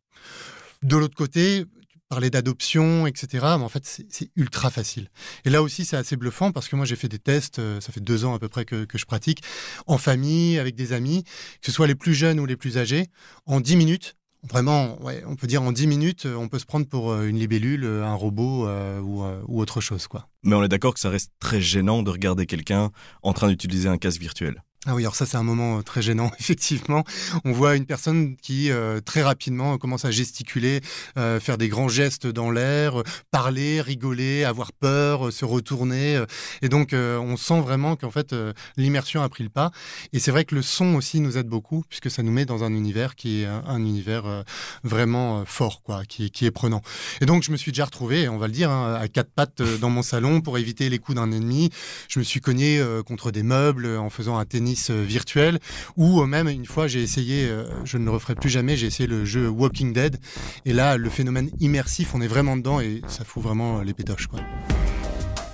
De 0.83 0.97
l'autre 0.97 1.17
côté, 1.17 1.65
parler 2.09 2.31
d'adoption, 2.31 3.07
etc. 3.07 3.29
Mais 3.59 3.65
en 3.65 3.69
fait, 3.69 3.85
c'est 4.09 4.31
ultra 4.37 4.71
facile. 4.71 5.09
Et 5.45 5.51
là 5.51 5.63
aussi, 5.63 5.85
c'est 5.85 5.97
assez 5.97 6.17
bluffant 6.17 6.53
parce 6.53 6.69
que 6.69 6.77
moi, 6.77 6.85
j'ai 6.85 6.97
fait 6.97 7.09
des 7.09 7.19
tests, 7.19 7.59
euh, 7.59 7.81
ça 7.81 7.93
fait 7.93 8.01
deux 8.01 8.25
ans 8.25 8.35
à 8.35 8.39
peu 8.39 8.49
près 8.49 8.65
que, 8.65 8.87
je 8.95 9.05
pratique, 9.05 9.43
en 9.87 9.99
famille, 9.99 10.59
avec 10.59 10.75
des 10.75 10.93
amis, 10.93 11.25
que 11.25 11.67
ce 11.67 11.73
soit 11.73 11.87
les 11.87 11.95
plus 11.95 12.15
jeunes 12.15 12.41
ou 12.41 12.47
les 12.47 12.57
plus 12.57 12.79
âgés, 12.79 13.07
en 13.47 13.61
10 13.61 13.77
minutes. 13.77 14.17
Vraiment, 14.49 15.03
ouais, 15.03 15.25
on 15.27 15.35
peut 15.35 15.49
dire 15.49 15.63
en 15.63 15.73
10 15.73 15.89
minutes, 15.89 16.27
euh, 16.27 16.37
on 16.37 16.49
peut 16.49 16.61
se 16.61 16.67
prendre 16.67 16.87
pour 16.87 17.11
euh, 17.11 17.27
une 17.27 17.39
libellule, 17.39 17.85
un 17.85 18.15
robot 18.15 18.69
ou, 19.01 19.25
ou 19.25 19.61
autre 19.61 19.81
chose. 19.81 20.07
quoi. 20.07 20.29
Mais 20.45 20.55
on 20.55 20.63
est 20.63 20.69
d'accord 20.69 20.95
que 20.95 21.01
ça 21.01 21.11
reste 21.11 21.33
très 21.41 21.61
gênant 21.61 22.03
de 22.03 22.11
regarder 22.11 22.47
quelqu'un 22.47 22.91
en 23.23 23.33
train 23.33 23.49
d'utiliser 23.49 23.89
un 23.89 23.99
casque 23.99 24.21
virtuel. 24.21 24.63
Ah 24.85 24.95
oui, 24.95 25.03
alors 25.03 25.17
ça 25.17 25.27
c'est 25.27 25.37
un 25.37 25.43
moment 25.43 25.79
euh, 25.79 25.83
très 25.83 26.01
gênant, 26.01 26.31
effectivement. 26.39 27.03
On 27.45 27.51
voit 27.51 27.75
une 27.75 27.87
personne 27.87 28.37
qui 28.37 28.71
euh, 28.71 29.01
très 29.01 29.23
rapidement 29.23 29.79
commence 29.79 30.05
à 30.05 30.13
gesticuler, 30.13 30.81
euh, 31.19 31.41
faire 31.41 31.59
des 31.59 31.69
grands 31.69 31.89
gestes 31.89 32.29
dans 32.29 32.53
l'air, 32.53 33.03
parler, 33.33 33.81
rigoler, 33.81 34.45
avoir 34.45 34.73
peur, 34.73 35.33
se 35.33 35.45
retourner. 35.45 36.23
et 36.63 36.69
donc 36.69 36.93
on 36.93 37.37
sent 37.37 37.61
vraiment 37.61 37.97
qu'en 37.97 38.11
fait 38.11 38.35
l'immersion 38.77 39.23
a 39.23 39.29
pris 39.29 39.43
le 39.43 39.51
pas. 39.51 39.73
Et 40.13 40.21
c'est 40.21 40.31
vrai 40.31 40.45
que 40.45 40.55
le 40.55 40.63
son 40.63 40.95
aussi 40.95 41.21
nous 41.21 41.37
aide 41.37 41.49
beaucoup, 41.49 41.83
puisque 41.89 42.11
ça 42.11 42.23
nous 42.23 42.33
met 42.33 42.45
dans 42.45 42.63
un 42.63 42.73
univers 42.73 43.17
qui 43.17 43.43
est 43.43 43.47
un, 43.47 43.79
univers 43.79 44.45
vraiment 44.85 45.45
fort, 45.45 45.83
quoi, 45.83 46.05
qui, 46.05 46.31
qui, 46.31 46.47
est 46.47 46.51
prenant. 46.51 46.83
Et 47.21 47.27
donc 47.27 47.43
je 47.43 47.51
me 47.51 47.57
suis 47.57 47.73
déjà 47.73 47.87
retrouvé, 47.87 48.29
on 48.29 48.39
va 48.39 48.47
le 48.47 48.53
dire, 48.53 48.71
hein, 48.71 48.95
à 49.01 49.09
quatre 49.09 49.31
pattes 49.31 49.63
dans 49.81 49.91
mon 49.91 50.03
salon 50.03 50.41
pour 50.41 50.59
éviter 50.59 50.89
les 50.89 50.99
coups 50.99 51.17
d'un 51.17 51.33
ennemi. 51.33 51.71
Je 52.09 52.19
me 52.19 52.25
suis 52.25 52.41
cogné 52.41 52.85
contre 53.07 53.31
des 53.31 53.43
meubles 53.43 53.87
en 53.97 54.11
faisant 54.11 54.39
un 54.39 54.45
tennis 54.45 54.76
euh, 54.91 55.05
virtuel 55.05 55.59
ou 55.97 56.21
euh, 56.21 56.27
même 56.27 56.49
une 56.49 56.67
fois 56.67 56.87
j'ai 56.87 57.03
essayé, 57.03 57.49
euh, 57.49 57.65
je 57.85 57.99
ne 57.99 58.05
le 58.05 58.11
referai 58.11 58.35
plus 58.35 58.49
jamais, 58.49 58.77
j'ai 58.77 58.87
essayé 58.87 59.07
le 59.07 59.25
jeu 59.25 59.49
Walking 59.49 59.93
Dead 59.93 60.19
et 60.65 60.73
là 60.73 60.97
le 60.97 61.11
phénomène 61.11 61.51
immersif, 61.61 62.15
on 62.15 62.21
est 62.21 62.27
vraiment 62.27 62.57
dedans 62.57 62.81
et 62.81 63.01
ça 63.09 63.25
fout 63.25 63.43
vraiment 63.43 63.83
les 63.83 63.95
pétoches 63.95 64.27
quoi. 64.27 64.41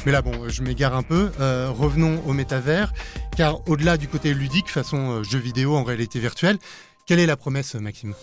Mais 0.05 0.11
là, 0.11 0.21
bon, 0.21 0.49
je 0.49 0.63
m'égare 0.63 0.97
un 0.97 1.05
peu. 1.05 1.31
revenons 1.39 2.21
au 2.27 2.33
métavers, 2.33 2.93
car 3.37 3.61
au-delà 3.69 3.97
du 3.97 4.09
côté 4.09 4.35
ludique, 4.35 4.69
façon 4.69 5.23
jeu 5.23 5.39
vidéo 5.39 5.77
en 5.77 5.85
réalité 5.85 6.19
virtuelle, 6.19 6.59
quelle 7.07 7.21
est 7.21 7.27
la 7.27 7.37
promesse, 7.37 7.77
Maxime? 7.77 8.15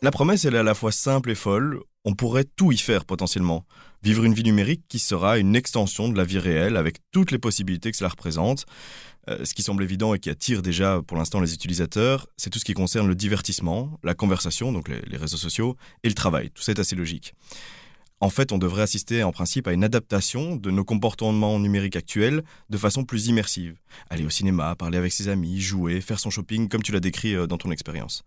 La 0.00 0.10
promesse, 0.10 0.46
elle 0.46 0.54
est 0.54 0.58
à 0.58 0.62
la 0.62 0.74
fois 0.74 0.92
simple 0.92 1.30
et 1.30 1.34
folle. 1.34 1.80
On 2.06 2.14
pourrait 2.14 2.44
tout 2.44 2.70
y 2.70 2.78
faire 2.78 3.04
potentiellement. 3.04 3.66
Vivre 4.04 4.24
une 4.24 4.32
vie 4.32 4.44
numérique 4.44 4.84
qui 4.88 5.00
sera 5.00 5.38
une 5.38 5.56
extension 5.56 6.08
de 6.08 6.16
la 6.16 6.22
vie 6.22 6.38
réelle 6.38 6.76
avec 6.76 6.98
toutes 7.10 7.32
les 7.32 7.38
possibilités 7.38 7.90
que 7.90 7.96
cela 7.96 8.10
représente. 8.10 8.64
Euh, 9.28 9.44
ce 9.44 9.54
qui 9.54 9.64
semble 9.64 9.82
évident 9.82 10.14
et 10.14 10.20
qui 10.20 10.30
attire 10.30 10.62
déjà 10.62 11.02
pour 11.04 11.16
l'instant 11.16 11.40
les 11.40 11.52
utilisateurs, 11.52 12.28
c'est 12.36 12.48
tout 12.48 12.60
ce 12.60 12.64
qui 12.64 12.74
concerne 12.74 13.08
le 13.08 13.16
divertissement, 13.16 13.98
la 14.04 14.14
conversation, 14.14 14.70
donc 14.70 14.88
les, 14.88 15.16
réseaux 15.16 15.36
sociaux, 15.36 15.76
et 16.04 16.08
le 16.08 16.14
travail. 16.14 16.50
Tout 16.50 16.62
ça 16.62 16.70
est 16.70 16.78
assez 16.78 16.94
logique. 16.94 17.34
En 18.20 18.30
fait, 18.30 18.50
on 18.50 18.58
devrait 18.58 18.82
assister 18.82 19.22
en 19.22 19.32
principe 19.32 19.68
à 19.68 19.72
une 19.72 19.84
adaptation 19.84 20.56
de 20.56 20.70
nos 20.70 20.84
comportements 20.84 21.58
numériques 21.58 21.96
actuels 21.96 22.42
de 22.70 22.78
façon 22.78 23.04
plus 23.04 23.26
immersive. 23.26 23.76
Aller 24.08 24.24
au 24.24 24.30
cinéma, 24.30 24.74
parler 24.74 24.96
avec 24.96 25.12
ses 25.12 25.28
amis, 25.28 25.60
jouer, 25.60 26.00
faire 26.00 26.18
son 26.18 26.30
shopping, 26.30 26.68
comme 26.68 26.82
tu 26.82 26.92
l'as 26.92 27.00
décrit 27.00 27.34
euh, 27.34 27.46
dans 27.46 27.58
ton 27.58 27.70
expérience. 27.70 28.22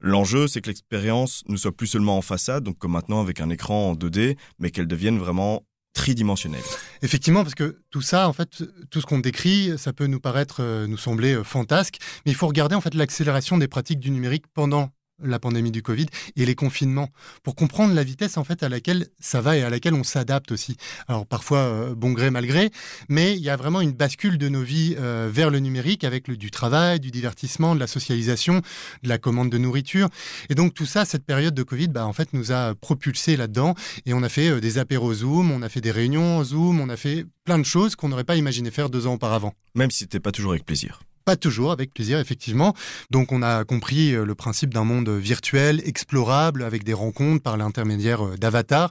L'enjeu, 0.00 0.48
c'est 0.48 0.60
que 0.60 0.68
l'expérience 0.68 1.44
ne 1.48 1.56
soit 1.56 1.74
plus 1.74 1.86
seulement 1.86 2.18
en 2.18 2.22
façade, 2.22 2.64
donc 2.64 2.76
comme 2.76 2.92
maintenant 2.92 3.22
avec 3.22 3.40
un 3.40 3.48
écran 3.48 3.90
en 3.90 3.94
2D, 3.94 4.36
mais 4.58 4.70
qu'elle 4.70 4.86
devienne 4.86 5.18
vraiment 5.18 5.64
tridimensionnel. 5.94 6.62
Effectivement, 7.02 7.42
parce 7.42 7.54
que 7.54 7.80
tout 7.90 8.02
ça, 8.02 8.28
en 8.28 8.32
fait, 8.32 8.64
tout 8.90 9.00
ce 9.00 9.06
qu'on 9.06 9.18
décrit, 9.18 9.78
ça 9.78 9.92
peut 9.92 10.06
nous 10.06 10.20
paraître, 10.20 10.56
euh, 10.60 10.86
nous 10.86 10.96
sembler 10.96 11.34
euh, 11.34 11.44
fantasque, 11.44 11.98
mais 12.26 12.32
il 12.32 12.34
faut 12.34 12.46
regarder 12.46 12.74
en 12.74 12.80
fait 12.80 12.94
l'accélération 12.94 13.58
des 13.58 13.68
pratiques 13.68 14.00
du 14.00 14.10
numérique 14.10 14.44
pendant 14.54 14.90
la 15.22 15.38
pandémie 15.38 15.70
du 15.70 15.82
Covid 15.82 16.06
et 16.36 16.46
les 16.46 16.54
confinements 16.54 17.08
pour 17.42 17.54
comprendre 17.54 17.94
la 17.94 18.04
vitesse 18.04 18.36
en 18.36 18.44
fait 18.44 18.62
à 18.62 18.68
laquelle 18.68 19.08
ça 19.20 19.40
va 19.40 19.56
et 19.56 19.62
à 19.62 19.70
laquelle 19.70 19.94
on 19.94 20.04
s'adapte 20.04 20.52
aussi. 20.52 20.76
Alors 21.08 21.26
parfois 21.26 21.58
euh, 21.58 21.94
bon 21.94 22.12
gré 22.12 22.30
mal 22.30 22.46
gré, 22.46 22.70
mais 23.08 23.34
il 23.34 23.42
y 23.42 23.50
a 23.50 23.56
vraiment 23.56 23.80
une 23.80 23.92
bascule 23.92 24.38
de 24.38 24.48
nos 24.48 24.62
vies 24.62 24.96
euh, 24.98 25.28
vers 25.32 25.50
le 25.50 25.58
numérique 25.58 26.04
avec 26.04 26.28
le, 26.28 26.36
du 26.36 26.50
travail, 26.50 27.00
du 27.00 27.10
divertissement, 27.10 27.74
de 27.74 27.80
la 27.80 27.86
socialisation, 27.86 28.60
de 29.02 29.08
la 29.08 29.18
commande 29.18 29.50
de 29.50 29.58
nourriture 29.58 30.08
et 30.48 30.54
donc 30.54 30.74
tout 30.74 30.86
ça 30.86 31.04
cette 31.04 31.24
période 31.24 31.54
de 31.54 31.62
Covid 31.62 31.88
bah 31.88 32.06
en 32.06 32.12
fait 32.12 32.32
nous 32.32 32.52
a 32.52 32.74
propulsé 32.74 33.36
là-dedans 33.36 33.74
et 34.06 34.14
on 34.14 34.22
a 34.22 34.28
fait 34.28 34.48
euh, 34.48 34.60
des 34.60 34.78
apéros 34.78 35.14
Zoom, 35.14 35.50
on 35.50 35.62
a 35.62 35.68
fait 35.68 35.80
des 35.80 35.90
réunions 35.90 36.42
Zoom, 36.44 36.80
on 36.80 36.88
a 36.88 36.96
fait 36.96 37.26
plein 37.44 37.58
de 37.58 37.64
choses 37.64 37.96
qu'on 37.96 38.08
n'aurait 38.08 38.24
pas 38.24 38.36
imaginé 38.36 38.70
faire 38.70 38.90
deux 38.90 39.06
ans 39.06 39.14
auparavant. 39.14 39.54
Même 39.74 39.90
si 39.90 40.00
c'était 40.00 40.20
pas 40.20 40.32
toujours 40.32 40.52
avec 40.52 40.64
plaisir. 40.64 41.00
Pas 41.24 41.36
toujours 41.36 41.72
avec 41.72 41.92
plaisir, 41.92 42.18
effectivement. 42.18 42.74
Donc 43.10 43.32
on 43.32 43.42
a 43.42 43.64
compris 43.64 44.14
euh, 44.14 44.24
le 44.24 44.34
principe 44.34 44.74
d'un 44.74 44.84
monde 44.84 45.08
virtuel, 45.08 45.82
explorable, 45.84 46.62
avec 46.62 46.84
des 46.84 46.92
rencontres 46.92 47.42
par 47.42 47.56
l'intermédiaire 47.56 48.24
euh, 48.24 48.36
d'avatars. 48.36 48.90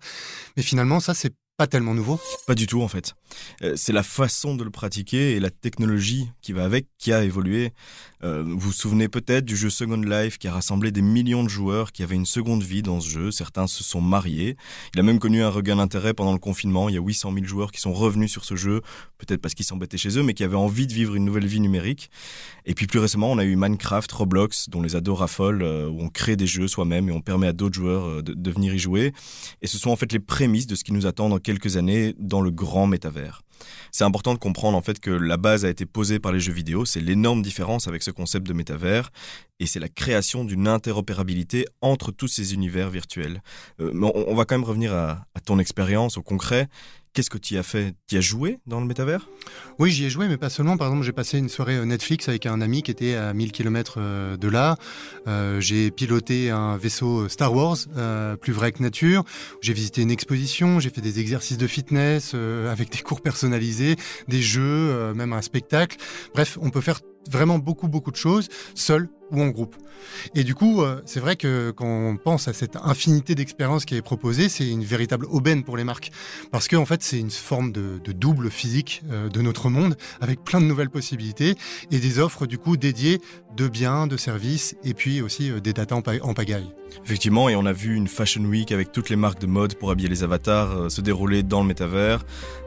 Mais 0.58 0.64
finalement, 0.64 1.00
ça, 1.00 1.14
c'est 1.14 1.34
pas 1.58 1.68
tellement 1.68 1.94
nouveau. 1.94 2.20
Pas 2.48 2.56
du 2.56 2.66
tout 2.66 2.82
en 2.82 2.88
fait. 2.88 3.14
Euh, 3.62 3.74
c'est 3.76 3.94
la 3.94 4.02
façon 4.02 4.56
de 4.56 4.64
le 4.64 4.72
pratiquer 4.72 5.34
et 5.34 5.40
la 5.40 5.52
technologie 5.52 6.32
qui 6.42 6.54
va 6.54 6.64
avec 6.64 6.88
qui 6.98 7.14
a 7.14 7.24
évolué. 7.24 7.72
Euh, 8.24 8.44
vous 8.44 8.60
vous 8.60 8.72
souvenez 8.72 9.08
peut-être 9.08 9.46
du 9.46 9.56
jeu 9.56 9.70
Second 9.70 9.98
Life 9.98 10.38
qui 10.38 10.48
a 10.48 10.54
rassemblé 10.54 10.92
des 10.92 11.02
millions 11.02 11.44
de 11.44 11.50
joueurs 11.50 11.92
qui 11.92 12.04
avaient 12.04 12.16
une 12.16 12.26
seconde 12.26 12.64
vie 12.64 12.82
dans 12.82 13.00
ce 13.00 13.10
jeu. 13.10 13.32
Certains 13.32 13.68
se 13.68 13.84
sont 13.84 14.02
mariés. 14.02 14.58
Il 14.94 15.00
a 15.00 15.04
même 15.04 15.20
connu 15.20 15.42
un 15.42 15.50
regain 15.50 15.78
d'intérêt 15.78 16.14
pendant 16.14 16.34
le 16.34 16.40
confinement. 16.40 16.90
Il 16.90 16.96
y 16.96 16.98
a 16.98 17.02
800 17.02 17.34
000 17.34 17.46
joueurs 17.46 17.72
qui 17.72 17.82
sont 17.82 17.94
revenus 17.94 18.32
sur 18.32 18.46
ce 18.46 18.56
jeu, 18.56 18.82
peut-être 19.18 19.42
parce 19.42 19.54
qu'ils 19.54 19.66
s'embêtaient 19.66 19.98
chez 19.98 20.18
eux, 20.18 20.24
mais 20.24 20.34
qui 20.34 20.44
avaient 20.44 20.56
envie 20.56 20.88
de 20.88 20.94
vivre 20.94 21.16
une 21.16 21.26
nouvelle 21.26 21.48
vie 21.48 21.60
numérique. 21.60 22.12
Et 22.66 22.76
puis 22.76 22.88
plus 22.88 23.00
récemment, 23.00 23.32
on 23.32 23.38
a 23.38 23.44
eu 23.44 23.56
Minecraft, 23.56 24.12
Roblox, 24.12 24.70
dont 24.70 24.82
les 24.82 24.96
ados 24.96 25.18
raffolent, 25.18 25.64
euh, 25.64 25.88
où 25.88 26.02
on 26.02 26.10
crée 26.10 26.36
des 26.36 26.48
jeux 26.48 26.68
soi-même 26.68 27.10
et 27.10 27.12
on 27.12 27.22
permet 27.22 27.48
à 27.48 27.54
d'autres 27.54 27.76
joueurs 27.76 28.24
de, 28.24 28.34
de 28.34 28.52
venir 28.52 28.74
y 28.74 28.80
jouer. 28.80 29.14
Et 29.62 29.68
ce 29.68 29.78
sont 29.78 29.90
en 29.90 29.96
fait 29.96 30.12
les 30.12 30.20
prémices 30.20 30.68
de 30.68 30.76
ce 30.76 30.84
qui 30.84 30.94
nous 30.94 31.06
attend 31.06 31.30
dans 31.30 31.40
quelques 31.40 31.78
années 31.78 32.16
dans 32.20 32.42
le 32.42 32.52
grand 32.52 32.88
métavers. 32.88 33.42
C'est 33.92 34.04
important 34.04 34.34
de 34.34 34.40
comprendre 34.40 34.78
en 34.78 34.82
fait 34.82 35.00
que 35.00 35.12
la 35.12 35.38
base 35.38 35.66
a 35.66 35.70
été 35.70 35.86
posée 35.86 36.20
par 36.20 36.32
les 36.32 36.40
jeux 36.40 36.54
vidéo, 36.54 36.86
c'est 36.86 37.02
l'énorme 37.02 37.42
différence 37.42 37.88
avec 37.88 38.04
ce 38.04 38.12
concept 38.12 38.48
de 38.48 38.54
métavers, 38.54 39.12
et 39.60 39.66
c'est 39.66 39.80
la 39.80 39.90
création 39.90 40.44
d'une 40.44 40.68
interopérabilité 40.68 41.66
entre 41.82 42.12
tous 42.12 42.28
ces 42.28 42.54
univers 42.54 42.90
virtuels. 42.90 43.42
Euh, 43.80 43.92
mais 43.94 44.12
on, 44.14 44.34
va 44.34 44.46
quand 44.46 44.56
même 44.56 44.68
revenir 44.68 44.94
à, 44.94 45.26
à 45.36 45.40
ton 45.40 45.60
expérience, 45.60 46.18
au 46.18 46.24
concret. 46.24 46.68
Qu'est-ce 47.14 47.30
que 47.30 47.38
tu 47.38 47.58
as 47.58 47.64
fait? 47.64 47.94
Tu 48.08 48.16
as 48.16 48.22
joué 48.22 48.60
dans 48.68 48.80
le 48.80 48.86
métavers? 48.86 49.28
Oui, 49.80 49.92
j'y 49.92 50.06
ai 50.06 50.10
joué, 50.10 50.30
mais 50.30 50.38
pas 50.38 50.50
seulement. 50.50 50.78
Par 50.78 50.88
exemple, 50.88 51.04
j'ai 51.06 51.12
passé 51.12 51.38
une 51.38 51.50
soirée 51.50 51.76
euh, 51.76 51.84
Netflix 51.84 52.30
avec 52.30 52.46
un 52.46 52.62
ami 52.62 52.84
qui 52.84 52.92
était 52.92 53.16
à 53.16 53.34
1000 53.34 53.52
km 53.52 53.96
euh, 53.98 54.38
de 54.38 54.48
là. 54.48 54.78
Euh, 55.28 55.60
j'ai 55.60 55.92
piloté 55.92 56.52
un 56.52 56.78
vaisseau 56.78 57.28
Star 57.28 57.54
Wars, 57.54 57.76
plus 58.40 58.54
vrai 58.54 58.72
que 58.72 58.82
nature. 58.82 59.26
J'ai 59.62 59.74
visité 59.74 60.02
une 60.02 60.12
exposition, 60.12 60.80
j'ai 60.80 60.90
fait 60.90 61.02
des 61.02 61.20
exercices 61.20 61.58
de 61.58 61.68
fitness 61.68 62.34
avec 62.34 62.90
des 62.90 63.00
cours 63.00 63.20
personnalisés, 63.20 63.98
des 64.30 64.42
jeux, 64.42 65.14
même 65.14 65.34
un 65.34 65.42
spectacle. 65.42 65.98
Bref, 66.34 66.58
on 66.62 66.70
peut 66.70 66.82
faire 66.82 67.02
vraiment 67.30 67.60
beaucoup, 67.60 67.90
beaucoup 67.90 68.12
de 68.12 68.16
choses, 68.16 68.48
seul 68.74 69.10
ou 69.32 69.42
en 69.42 69.48
groupe. 69.48 69.76
Et 70.36 70.44
du 70.44 70.56
coup, 70.56 70.82
euh, 70.82 71.02
c'est 71.06 71.20
vrai 71.20 71.36
que 71.36 71.72
quand 71.72 71.88
on 71.88 72.18
pense 72.18 72.48
à 72.48 72.54
cette 72.54 72.76
infinité 72.76 73.36
d'expériences 73.36 73.86
qui 73.86 73.96
est 73.96 74.02
proposée, 74.02 74.50
c'est 74.50 74.68
une 74.68 74.84
véritable 74.84 75.26
aubaine 75.30 75.64
pour 75.64 75.78
les 75.78 75.84
marques. 75.84 76.12
Parce 76.52 76.68
que, 76.68 76.76
en 76.76 76.86
fait, 76.86 77.04
c'est 77.04 77.20
une 77.20 77.32
forme 77.32 77.72
de, 77.72 78.00
double 78.12 78.52
physique 78.52 79.04
euh, 79.10 79.30
de 79.30 79.42
notre 79.42 79.70
monde, 79.70 79.96
avec 80.20 80.44
plein 80.44 80.60
de 80.60 80.66
nouvelles 80.66 80.90
possibilités 80.90 81.56
et 81.92 82.00
des 82.00 82.20
offres, 82.20 82.46
du 82.46 82.58
coup, 82.58 82.78
dédiées 82.78 83.22
de 83.56 83.68
biens, 83.68 84.06
de 84.06 84.18
services, 84.18 84.76
et 84.84 84.94
puis 84.94 85.22
aussi 85.22 85.50
euh, 85.50 85.60
des 85.60 85.74
datas 85.74 85.96
en, 85.96 86.02
pa 86.02 86.14
en, 86.22 86.34
pagaille. 86.34 86.70
Effectivement, 87.06 87.48
et 87.48 87.56
on 87.56 87.66
a 87.66 87.74
vu 87.74 87.96
une 87.96 88.08
Fashion 88.08 88.44
Week 88.44 88.72
avec 88.72 88.92
toutes 88.92 89.10
les 89.10 89.16
marques 89.16 89.40
de 89.40 89.48
mode 89.48 89.76
pour 89.76 89.92
habiller 89.92 90.10
les 90.10 90.24
avatars 90.24 90.92
se 90.92 91.00
dérouler 91.00 91.42
dans 91.42 91.62
le 91.62 91.68
métavers. 91.68 92.26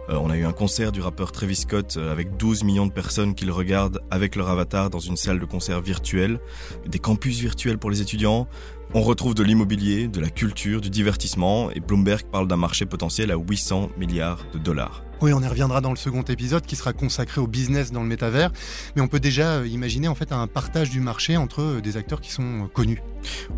On 0.09 0.31
a 0.31 0.37
eu 0.37 0.45
un 0.45 0.53
concert 0.53 0.93
du 0.93 1.01
rappeur 1.03 1.31
Travis 1.31 1.57
Scott 1.57 1.99
avec 1.99 2.37
12 2.39 2.65
millions 2.65 2.87
de 2.87 2.93
personnes 2.93 3.35
qui 3.35 3.45
le 3.45 3.53
regardent 3.53 4.01
avec 4.11 4.35
leur 4.37 4.49
avatar 4.49 4.89
dans 4.89 4.99
une 4.99 5.17
salle 5.17 5.39
de 5.39 5.45
concert 5.45 5.83
virtuelle, 5.83 6.41
des 6.87 6.99
campus 6.99 7.39
virtuels 7.39 7.79
pour 7.79 7.91
les 7.91 8.01
étudiants. 8.01 8.47
On 8.93 9.03
retrouve 9.03 9.35
de 9.35 9.43
l'immobilier, 9.43 10.09
de 10.09 10.21
la 10.21 10.31
culture, 10.31 10.81
du 10.81 10.91
divertissement, 10.91 11.71
et 11.71 11.81
Bloomberg 11.81 12.25
parle 12.31 12.47
d'un 12.47 12.57
marché 12.57 12.87
potentiel 12.87 13.31
à 13.31 13.37
800 13.37 13.91
milliards 13.99 14.45
de 14.53 14.59
dollars. 14.59 15.03
Oui, 15.25 15.33
on 15.33 15.41
y 15.41 15.49
reviendra 15.49 15.81
dans 15.81 15.89
le 15.89 15.97
second 15.97 16.21
épisode 16.21 16.67
qui 16.67 16.77
sera 16.77 16.93
consacré 16.93 17.41
au 17.41 17.47
business 17.47 17.91
dans 17.91 18.03
le 18.03 18.09
métavers, 18.09 18.53
mais 18.95 19.01
on 19.01 19.09
peut 19.09 19.21
déjà 19.21 19.53
euh, 19.53 19.67
imaginer 19.67 20.07
en 20.07 20.15
fait 20.15 20.33
un 20.33 20.47
partage 20.47 20.91
du 20.91 21.01
marché 21.01 21.39
entre 21.39 21.63
euh, 21.63 21.81
des 21.81 21.97
acteurs 21.97 22.21
qui 22.21 22.31
sont 22.31 22.69
connus. 22.75 23.01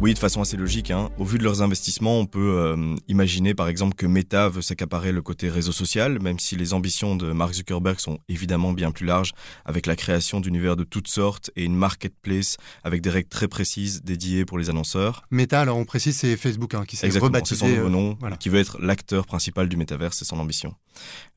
Oui, 0.01 0.15
de 0.15 0.19
façon 0.21 0.41
assez 0.41 0.57
logique. 0.57 0.93
Hein. 0.93 1.11
Au 1.19 1.25
vu 1.25 1.39
de 1.39 1.43
leurs 1.43 1.63
investissements, 1.63 2.21
on 2.21 2.27
peut 2.27 2.55
euh, 2.57 2.95
imaginer 3.09 3.53
par 3.53 3.67
exemple 3.67 3.97
que 3.97 4.07
Meta 4.07 4.49
veut 4.49 4.63
s'accaparer 4.63 5.11
le 5.11 5.23
côté 5.23 5.49
réseau 5.49 5.73
social, 5.73 6.21
même 6.21 6.39
si 6.39 6.55
les 6.55 6.73
ambitions 6.73 7.17
de 7.17 7.33
Mark 7.33 7.55
Zuckerberg 7.55 7.99
sont 7.99 8.21
évidemment 8.29 8.73
bien 8.73 8.93
plus 8.93 9.05
larges, 9.05 9.33
avec 9.65 9.87
la 9.87 9.97
création 9.97 10.39
d'univers 10.39 10.77
de 10.77 10.85
toutes 10.85 11.09
sortes 11.09 11.51
et 11.57 11.65
une 11.65 11.75
marketplace 11.75 12.59
avec 12.85 13.03
des 13.03 13.11
règles 13.11 13.29
très 13.29 13.49
précises 13.49 14.05
dédiées 14.05 14.45
pour 14.45 14.59
les 14.59 14.71
annonceurs. 14.71 15.25
Meta, 15.33 15.63
alors 15.63 15.79
on 15.79 15.85
précise, 15.85 16.17
c'est 16.17 16.37
Facebook 16.37 16.75
hein, 16.75 16.85
qui 16.87 16.95
s'est 16.95 17.09
rebaptisé. 17.09 17.57
C'est 17.57 17.67
son 17.67 17.77
nouveau 17.77 17.91
nom, 17.91 18.13
euh, 18.13 18.17
voilà. 18.21 18.37
qui 18.37 18.51
veut 18.51 18.61
être 18.61 18.81
l'acteur 18.81 19.27
principal 19.27 19.69
du 19.69 19.77
métavers, 19.77 20.15
c'est 20.15 20.25
son 20.25 20.39
ambition. 20.39 20.77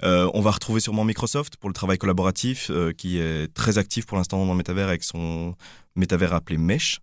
Euh, 0.03 0.18
on 0.33 0.41
va 0.41 0.51
retrouver 0.51 0.79
sûrement 0.79 1.03
Microsoft 1.03 1.57
pour 1.57 1.69
le 1.69 1.73
travail 1.73 1.97
collaboratif, 1.97 2.69
euh, 2.69 2.91
qui 2.91 3.19
est 3.19 3.53
très 3.53 3.77
actif 3.77 4.05
pour 4.05 4.17
l'instant 4.17 4.45
dans 4.45 4.51
le 4.51 4.57
métavers 4.57 4.87
avec 4.87 5.03
son 5.03 5.55
métavers 5.95 6.33
appelé 6.33 6.57
Mesh. 6.57 6.99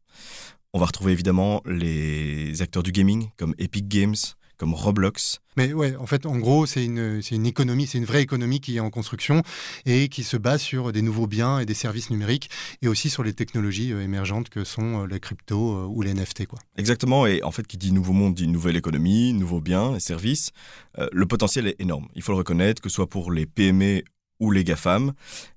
On 0.72 0.78
va 0.78 0.86
retrouver 0.86 1.12
évidemment 1.12 1.62
les 1.64 2.60
acteurs 2.62 2.82
du 2.82 2.92
gaming 2.92 3.30
comme 3.36 3.54
Epic 3.58 3.88
Games, 3.88 4.16
comme 4.56 4.74
Roblox. 4.74 5.40
Mais 5.56 5.72
ouais, 5.72 5.96
en 5.96 6.06
fait, 6.06 6.26
en 6.26 6.36
gros, 6.36 6.66
c'est 6.66 6.84
une, 6.84 7.22
c'est 7.22 7.34
une 7.34 7.46
économie, 7.46 7.86
c'est 7.86 7.98
une 7.98 8.04
vraie 8.04 8.22
économie 8.22 8.60
qui 8.60 8.76
est 8.76 8.80
en 8.80 8.90
construction 8.90 9.42
et 9.86 10.08
qui 10.08 10.22
se 10.22 10.36
base 10.36 10.60
sur 10.60 10.92
des 10.92 11.02
nouveaux 11.02 11.26
biens 11.26 11.58
et 11.58 11.66
des 11.66 11.74
services 11.74 12.10
numériques 12.10 12.50
et 12.82 12.88
aussi 12.88 13.08
sur 13.08 13.22
les 13.22 13.32
technologies 13.32 13.92
euh, 13.92 14.02
émergentes 14.02 14.50
que 14.50 14.64
sont 14.64 15.02
euh, 15.02 15.06
les 15.06 15.18
cryptos 15.18 15.76
euh, 15.76 15.86
ou 15.86 16.02
les 16.02 16.12
NFT. 16.12 16.46
Quoi. 16.46 16.58
Exactement, 16.76 17.26
et 17.26 17.42
en 17.42 17.52
fait, 17.52 17.66
qui 17.66 17.78
dit 17.78 17.92
nouveau 17.92 18.12
monde 18.12 18.34
dit 18.34 18.48
nouvelle 18.48 18.76
économie, 18.76 19.32
nouveaux 19.32 19.60
biens 19.60 19.94
et 19.94 20.00
services. 20.00 20.50
Euh, 20.98 21.08
le 21.12 21.26
potentiel 21.26 21.66
est 21.66 21.80
énorme, 21.80 22.08
il 22.14 22.22
faut 22.22 22.32
le 22.32 22.38
reconnaître, 22.38 22.82
que 22.82 22.88
ce 22.88 22.96
soit 22.96 23.08
pour 23.08 23.32
les 23.32 23.46
PME 23.46 24.02
ou 24.40 24.50
les 24.50 24.64
GAFAM. 24.64 25.12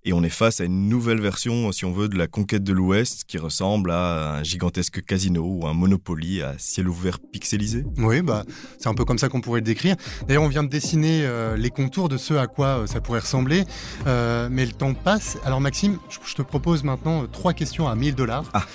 Et 0.05 0.13
on 0.13 0.24
est 0.24 0.29
face 0.29 0.62
à 0.62 0.65
une 0.65 0.89
nouvelle 0.89 1.19
version, 1.19 1.71
si 1.71 1.86
on 1.86 1.91
veut, 1.91 2.07
de 2.07 2.17
la 2.17 2.27
conquête 2.27 2.63
de 2.63 2.74
l'Ouest 2.74 3.25
qui 3.27 3.38
ressemble 3.38 3.91
à 3.91 4.38
un 4.38 4.43
gigantesque 4.43 5.03
casino 5.03 5.43
ou 5.43 5.67
un 5.67 5.74
Monopoly 5.74 6.41
à 6.41 6.55
ciel 6.57 6.88
ouvert 6.88 7.19
pixelisé. 7.19 7.86
Oui, 7.98 8.21
bah, 8.21 8.43
c'est 8.77 8.88
un 8.88 8.93
peu 8.93 9.05
comme 9.05 9.17
ça 9.17 9.29
qu'on 9.29 9.41
pourrait 9.41 9.59
le 9.59 9.65
décrire. 9.65 9.95
D'ailleurs, 10.27 10.43
on 10.43 10.48
vient 10.48 10.63
de 10.63 10.69
dessiner 10.69 11.21
euh, 11.24 11.57
les 11.57 11.69
contours 11.69 12.09
de 12.09 12.17
ce 12.17 12.33
à 12.33 12.48
quoi 12.48 12.67
euh, 12.67 12.88
ça 12.88 13.01
pourrait 13.01 13.19
ressembler. 13.19 13.65
Euh, 14.07 14.48
mais 14.51 14.65
le 14.65 14.71
temps 14.71 14.93
passe. 14.93 15.38
Alors, 15.45 15.62
Maxime, 15.62 15.98
je 16.25 16.36
te 16.36 16.41
propose 16.41 16.83
maintenant 16.83 17.25
trois 17.27 17.53
questions 17.53 17.88
à 17.88 17.95
1000 17.95 18.15
dollars. 18.15 18.45
Ah. 18.53 18.65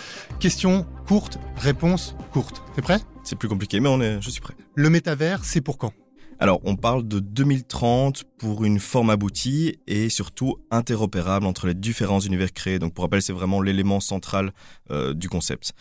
Question 0.40 0.87
courte, 1.06 1.38
réponse 1.56 2.14
courte. 2.32 2.62
T'es 2.75 2.82
prêt? 2.82 3.00
C'est 3.23 3.37
plus 3.37 3.49
compliqué, 3.49 3.80
mais 3.80 3.88
on 3.88 4.00
est, 4.00 4.20
je 4.20 4.30
suis 4.30 4.40
prêt. 4.40 4.54
Le 4.75 4.90
métavers, 4.90 5.44
c'est 5.44 5.61
pour 5.61 5.78
quand? 5.78 5.92
Alors, 6.38 6.61
on 6.64 6.76
parle 6.76 7.07
de 7.07 7.21
2030 7.21 8.25
pour 8.38 8.64
une 8.64 8.81
forme 8.81 9.11
aboutie 9.11 9.79
et 9.87 10.09
surtout 10.09 10.57
interopérable 10.71 11.47
entre 11.47 11.67
les 11.67 11.75
différents 11.75 12.21
univers 12.21 12.53
créés. 12.53 12.79
Donc, 12.79 12.95
pour 12.95 13.05
rappel, 13.05 13.23
c'est 13.23 13.33
vraiment 13.33 13.62
l'élément 13.62 14.00
central 14.00 14.53
euh, 14.91 15.14
du 15.14 15.29
concept. 15.29 15.73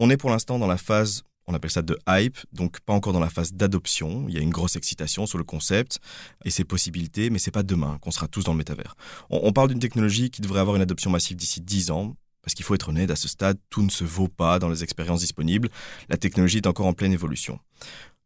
On 0.00 0.10
est 0.10 0.16
pour 0.16 0.30
l'instant 0.30 0.58
dans 0.58 0.66
la 0.66 0.76
phase, 0.76 1.22
on 1.46 1.54
appelle 1.54 1.70
ça 1.70 1.82
de 1.82 1.98
hype, 2.08 2.38
donc 2.52 2.80
pas 2.80 2.92
encore 2.92 3.12
dans 3.12 3.20
la 3.20 3.30
phase 3.30 3.52
d'adoption. 3.52 4.26
Il 4.28 4.34
y 4.34 4.38
a 4.38 4.40
une 4.40 4.50
grosse 4.50 4.76
excitation 4.76 5.26
sur 5.26 5.38
le 5.38 5.44
concept 5.44 5.98
et 6.44 6.50
ses 6.50 6.64
possibilités, 6.64 7.30
mais 7.30 7.38
c'est 7.38 7.50
pas 7.50 7.62
demain 7.62 7.98
qu'on 8.00 8.10
sera 8.10 8.28
tous 8.28 8.44
dans 8.44 8.52
le 8.52 8.58
métavers. 8.58 8.96
On, 9.30 9.40
on 9.44 9.52
parle 9.52 9.68
d'une 9.68 9.80
technologie 9.80 10.30
qui 10.30 10.40
devrait 10.40 10.60
avoir 10.60 10.76
une 10.76 10.82
adoption 10.82 11.10
massive 11.10 11.36
d'ici 11.36 11.60
10 11.60 11.90
ans. 11.90 12.16
Parce 12.42 12.54
qu'il 12.54 12.64
faut 12.64 12.74
être 12.74 12.88
honnête, 12.88 13.08
à 13.08 13.14
ce 13.14 13.28
stade, 13.28 13.56
tout 13.70 13.82
ne 13.82 13.88
se 13.88 14.02
vaut 14.02 14.26
pas 14.26 14.58
dans 14.58 14.68
les 14.68 14.82
expériences 14.82 15.20
disponibles. 15.20 15.68
La 16.08 16.16
technologie 16.16 16.56
est 16.56 16.66
encore 16.66 16.86
en 16.86 16.92
pleine 16.92 17.12
évolution. 17.12 17.60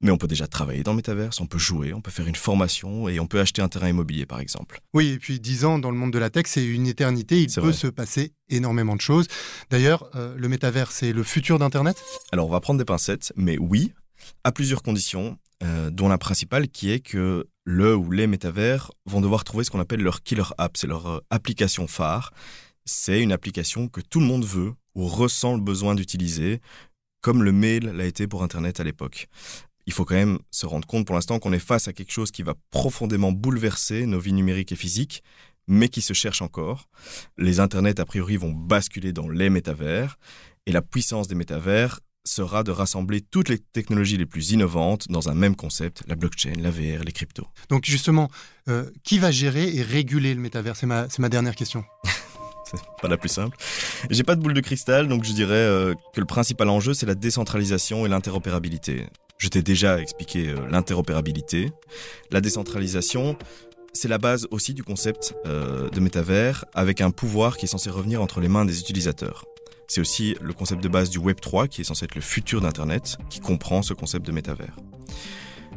Mais 0.03 0.11
on 0.11 0.19
peut 0.19 0.27
déjà 0.27 0.47
travailler 0.47 0.83
dans 0.83 0.93
le 0.93 0.97
métaverse, 0.97 1.41
on 1.41 1.47
peut 1.47 1.59
jouer, 1.59 1.95
on 1.95 2.03
peut 2.03 2.11
faire 2.11 2.27
une 2.27 2.35
formation 2.35 3.09
et 3.09 3.19
on 3.19 3.27
peut 3.27 3.41
acheter 3.41 3.63
un 3.63 3.69
terrain 3.69 3.89
immobilier 3.89 4.27
par 4.27 4.41
exemple. 4.41 4.81
Oui, 4.93 5.13
et 5.13 5.19
puis 5.19 5.41
10 5.41 5.65
ans 5.65 5.79
dans 5.79 5.91
le 5.91 5.97
monde 5.97 6.13
de 6.13 6.19
la 6.19 6.29
tech, 6.29 6.45
c'est 6.47 6.65
une 6.65 6.87
éternité, 6.87 7.41
il 7.41 7.53
peut 7.53 7.61
vrai. 7.61 7.73
se 7.73 7.87
passer 7.87 8.33
énormément 8.51 8.95
de 8.95 9.01
choses. 9.01 9.27
D'ailleurs, 9.71 10.11
euh, 10.15 10.35
le 10.37 10.49
métavers, 10.49 10.93
c'est 10.93 11.13
le 11.13 11.23
futur 11.23 11.59
d'Internet? 11.59 11.97
Alors 12.31 12.47
on 12.47 12.51
va 12.51 12.61
prendre 12.61 12.79
des 12.79 12.85
pincettes, 12.85 13.33
mais 13.37 13.57
oui, 13.59 13.95
à 14.45 14.53
plusieurs 14.53 14.83
conditions, 14.83 15.39
euh, 15.63 15.89
dont 15.89 16.09
la 16.09 16.19
principale 16.19 16.69
qui 16.69 16.91
est 16.91 17.01
que 17.01 17.47
le 17.65 17.97
ou 17.97 18.11
les 18.11 18.27
métavers 18.27 18.91
vont 19.07 19.23
devoir 19.23 19.45
trouver 19.45 19.65
ce 19.65 19.71
qu'on 19.71 19.81
appelle 19.81 20.03
leur 20.03 20.23
killer 20.23 20.45
app, 20.59 20.77
c'est 20.77 20.87
leur 20.87 21.07
euh, 21.07 21.21
application 21.31 21.87
phare. 21.87 22.33
C'est 22.85 23.23
une 23.23 23.33
application 23.33 23.89
que 23.89 24.03
tout 24.03 24.21
le 24.21 24.27
monde 24.27 24.45
veut 24.45 24.75
ou 24.95 25.07
ressent 25.07 25.55
le 25.55 25.61
besoin 25.61 25.95
d'utiliser, 25.95 26.61
comme 27.23 27.43
le 27.43 27.53
mail 27.53 27.87
l'a 27.87 28.05
été 28.05 28.27
pour 28.27 28.43
Internet 28.43 28.79
à 28.79 28.85
l'époque 28.85 29.29
il 29.87 29.93
faut 29.93 30.05
quand 30.05 30.15
même 30.15 30.39
se 30.51 30.67
rendre 30.67 30.87
compte 30.87 31.07
pour 31.07 31.15
l'instant 31.15 31.39
qu'on 31.39 31.53
est 31.53 31.59
face 31.59 31.89
à 31.89 31.93
quelque 31.93 32.13
chose 32.13 32.31
qui 32.31 32.43
va 32.43 32.55
profondément 32.71 33.33
bouleverser 33.33 34.07
nos 34.07 34.19
vies 34.19 34.33
numériques 34.33 34.73
et 34.73 34.77
physiques, 34.77 35.23
mais 35.69 35.89
qui 35.89 36.03
se 36.03 36.13
cherche 36.13 36.43
encore. 36.43 36.89
Les 37.39 37.61
internets, 37.61 38.01
a 38.01 38.05
priori, 38.05 38.37
vont 38.37 38.53
basculer 38.53 39.13
dans 39.13 39.29
les 39.29 39.51
métavers, 39.51 40.19
et 40.67 40.73
la 40.73 40.83
puissance 40.83 41.29
des 41.29 41.35
métavers 41.35 42.01
sera 42.25 42.65
de 42.65 42.73
rassembler 42.73 43.21
toutes 43.21 43.49
les 43.49 43.59
technologies 43.59 44.17
les 44.17 44.27
plus 44.27 44.51
innovantes 44.51 45.07
dans 45.09 45.29
un 45.29 45.35
même 45.35 45.55
concept, 45.55 46.03
la 46.09 46.17
blockchain, 46.17 46.55
la 46.59 46.71
VR, 46.71 47.05
les 47.05 47.13
cryptos. 47.13 47.47
Donc 47.69 47.85
justement, 47.85 48.29
euh, 48.69 48.91
qui 49.05 49.19
va 49.21 49.31
gérer 49.31 49.75
et 49.77 49.83
réguler 49.83 50.35
le 50.35 50.41
métavers? 50.41 50.75
C'est 50.77 50.87
ma, 50.87 51.07
ma 51.19 51.29
dernière 51.29 51.55
question. 51.55 51.85
c'est 52.65 52.81
pas 53.01 53.07
la 53.09 53.17
plus 53.17 53.29
simple. 53.29 53.57
J'ai 54.11 54.25
pas 54.25 54.35
de 54.35 54.41
boule 54.41 54.55
de 54.55 54.61
cristal, 54.61 55.07
donc 55.07 55.25
je 55.25 55.33
dirais 55.33 55.55
euh, 55.55 55.95
que 56.13 56.21
le 56.21 56.27
principal 56.27 56.69
enjeu, 56.69 56.95
c'est 56.95 57.07
la 57.07 57.15
décentralisation 57.15 58.05
et 58.05 58.09
l'interopérabilité. 58.09 59.07
Je 59.39 59.49
t'ai 59.49 59.63
déjà 59.63 60.01
expliqué 60.01 60.49
euh, 60.49 60.57
l'interopérabilité. 60.71 61.71
La 62.31 62.41
décentralisation, 62.41 63.37
c'est 63.93 64.09
la 64.09 64.19
base 64.19 64.47
aussi 64.51 64.75
du 64.75 64.83
concept 64.83 65.35
euh, 65.47 65.89
de 65.91 66.01
métavers, 66.01 66.65
avec 66.75 67.01
un 67.01 67.11
pouvoir 67.11 67.57
qui 67.57 67.67
est 67.67 67.69
censé 67.69 67.91
revenir 67.91 68.23
entre 68.23 68.41
les 68.41 68.49
mains 68.49 68.65
des 68.65 68.81
utilisateurs. 68.81 69.45
C'est 69.89 70.01
aussi 70.01 70.37
le 70.41 70.53
concept 70.53 70.83
de 70.83 70.89
base 70.89 71.11
du 71.11 71.19
Web 71.19 71.41
3, 71.41 71.69
qui 71.69 71.81
est 71.81 71.85
censé 71.85 72.05
être 72.05 72.15
le 72.15 72.21
futur 72.21 72.61
d'Internet, 72.61 73.19
qui 73.31 73.41
comprend 73.41 73.83
ce 73.83 73.95
concept 73.95 74.27
de 74.27 74.33
métavers. 74.33 74.77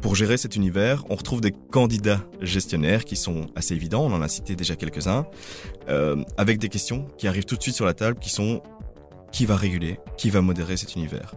Pour 0.02 0.14
gérer 0.16 0.38
cet 0.38 0.56
univers, 0.56 1.04
on 1.10 1.14
retrouve 1.14 1.42
des 1.42 1.52
candidats 1.52 2.20
gestionnaires 2.40 3.04
qui 3.04 3.16
sont 3.16 3.46
assez 3.54 3.74
évidents, 3.74 4.04
on 4.04 4.12
en 4.12 4.22
a 4.22 4.28
cité 4.28 4.56
déjà 4.56 4.74
quelques-uns, 4.74 5.26
euh, 5.88 6.16
avec 6.38 6.58
des 6.58 6.70
questions 6.70 7.06
qui 7.18 7.28
arrivent 7.28 7.44
tout 7.44 7.56
de 7.56 7.62
suite 7.62 7.74
sur 7.74 7.84
la 7.84 7.94
table, 7.94 8.18
qui 8.18 8.30
sont 8.30 8.62
qui 9.30 9.46
va 9.46 9.56
réguler, 9.56 9.98
qui 10.16 10.30
va 10.30 10.40
modérer 10.40 10.76
cet 10.76 10.96
univers? 10.96 11.34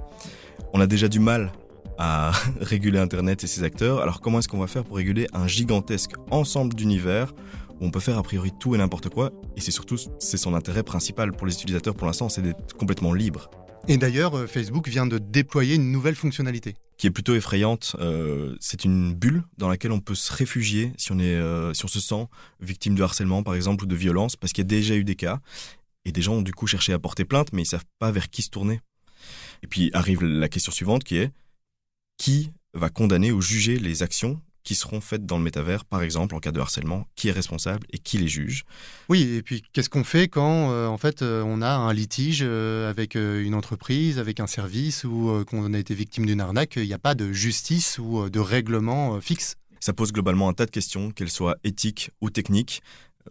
On 0.73 0.79
a 0.79 0.87
déjà 0.87 1.07
du 1.07 1.19
mal 1.19 1.51
à 1.97 2.31
réguler 2.61 2.99
Internet 2.99 3.43
et 3.43 3.47
ses 3.47 3.63
acteurs. 3.63 4.01
Alors 4.01 4.21
comment 4.21 4.39
est-ce 4.39 4.47
qu'on 4.47 4.59
va 4.59 4.67
faire 4.67 4.83
pour 4.83 4.97
réguler 4.97 5.27
un 5.33 5.47
gigantesque 5.47 6.11
ensemble 6.31 6.73
d'univers 6.73 7.33
où 7.79 7.85
on 7.85 7.91
peut 7.91 7.99
faire 7.99 8.17
a 8.17 8.23
priori 8.23 8.51
tout 8.59 8.75
et 8.75 8.77
n'importe 8.77 9.09
quoi 9.09 9.31
Et 9.55 9.61
c'est 9.61 9.71
surtout, 9.71 9.97
c'est 10.19 10.37
son 10.37 10.53
intérêt 10.53 10.83
principal 10.83 11.31
pour 11.31 11.47
les 11.47 11.53
utilisateurs 11.53 11.95
pour 11.95 12.07
l'instant, 12.07 12.29
c'est 12.29 12.41
d'être 12.41 12.75
complètement 12.75 13.13
libre. 13.13 13.49
Et 13.87 13.97
d'ailleurs, 13.97 14.37
euh, 14.37 14.47
Facebook 14.47 14.87
vient 14.87 15.05
de 15.05 15.17
déployer 15.17 15.75
une 15.75 15.91
nouvelle 15.91 16.15
fonctionnalité. 16.15 16.75
Qui 16.97 17.07
est 17.07 17.11
plutôt 17.11 17.35
effrayante. 17.35 17.97
Euh, 17.99 18.55
c'est 18.61 18.85
une 18.85 19.13
bulle 19.13 19.43
dans 19.57 19.67
laquelle 19.67 19.91
on 19.91 19.99
peut 19.99 20.15
se 20.15 20.31
réfugier 20.31 20.93
si 20.97 21.11
on, 21.11 21.19
est, 21.19 21.35
euh, 21.35 21.73
si 21.73 21.83
on 21.83 21.89
se 21.89 21.99
sent 21.99 22.27
victime 22.61 22.95
de 22.95 23.03
harcèlement, 23.03 23.43
par 23.43 23.55
exemple, 23.55 23.83
ou 23.83 23.87
de 23.87 23.95
violence, 23.95 24.37
parce 24.37 24.53
qu'il 24.53 24.63
y 24.63 24.67
a 24.67 24.69
déjà 24.69 24.95
eu 24.95 25.03
des 25.03 25.15
cas. 25.15 25.39
Et 26.05 26.13
des 26.13 26.21
gens 26.21 26.35
ont 26.35 26.41
du 26.41 26.53
coup 26.53 26.67
cherché 26.67 26.93
à 26.93 26.99
porter 26.99 27.25
plainte, 27.25 27.51
mais 27.51 27.63
ils 27.63 27.65
savent 27.65 27.85
pas 27.99 28.11
vers 28.11 28.29
qui 28.29 28.41
se 28.41 28.49
tourner. 28.49 28.79
Et 29.63 29.67
puis 29.67 29.89
arrive 29.93 30.23
la 30.23 30.47
question 30.47 30.71
suivante 30.71 31.03
qui 31.03 31.17
est 31.17 31.31
qui 32.17 32.51
va 32.73 32.89
condamner 32.89 33.31
ou 33.31 33.41
juger 33.41 33.77
les 33.77 34.03
actions 34.03 34.41
qui 34.63 34.75
seront 34.75 35.01
faites 35.01 35.25
dans 35.25 35.37
le 35.37 35.43
métavers, 35.43 35.85
par 35.85 36.01
exemple 36.01 36.35
en 36.35 36.39
cas 36.39 36.51
de 36.51 36.59
harcèlement, 36.59 37.05
qui 37.15 37.27
est 37.27 37.31
responsable 37.31 37.85
et 37.91 37.97
qui 37.99 38.17
les 38.17 38.27
juge? 38.27 38.63
Oui, 39.09 39.21
et 39.21 39.43
puis 39.43 39.61
qu'est-ce 39.73 39.89
qu'on 39.89 40.03
fait 40.03 40.27
quand 40.27 40.71
euh, 40.71 40.87
en 40.87 40.97
fait 40.97 41.21
euh, 41.21 41.43
on 41.45 41.61
a 41.61 41.69
un 41.69 41.93
litige 41.93 42.39
euh, 42.41 42.89
avec 42.89 43.15
une 43.15 43.55
entreprise, 43.55 44.19
avec 44.19 44.39
un 44.39 44.47
service 44.47 45.03
ou 45.03 45.43
qu'on 45.49 45.73
a 45.73 45.77
été 45.77 45.93
victime 45.93 46.25
d'une 46.25 46.41
arnaque, 46.41 46.77
il 46.77 46.87
n'y 46.87 46.93
a 46.93 46.99
pas 46.99 47.15
de 47.15 47.31
justice 47.31 47.99
ou 47.99 48.29
de 48.29 48.39
règlement 48.39 49.19
fixe? 49.21 49.55
Ça 49.79 49.93
pose 49.93 50.13
globalement 50.13 50.47
un 50.47 50.53
tas 50.53 50.65
de 50.65 50.71
questions, 50.71 51.11
qu'elles 51.11 51.29
soient 51.29 51.57
éthiques 51.65 52.11
ou 52.21 52.29
techniques, 52.29 52.81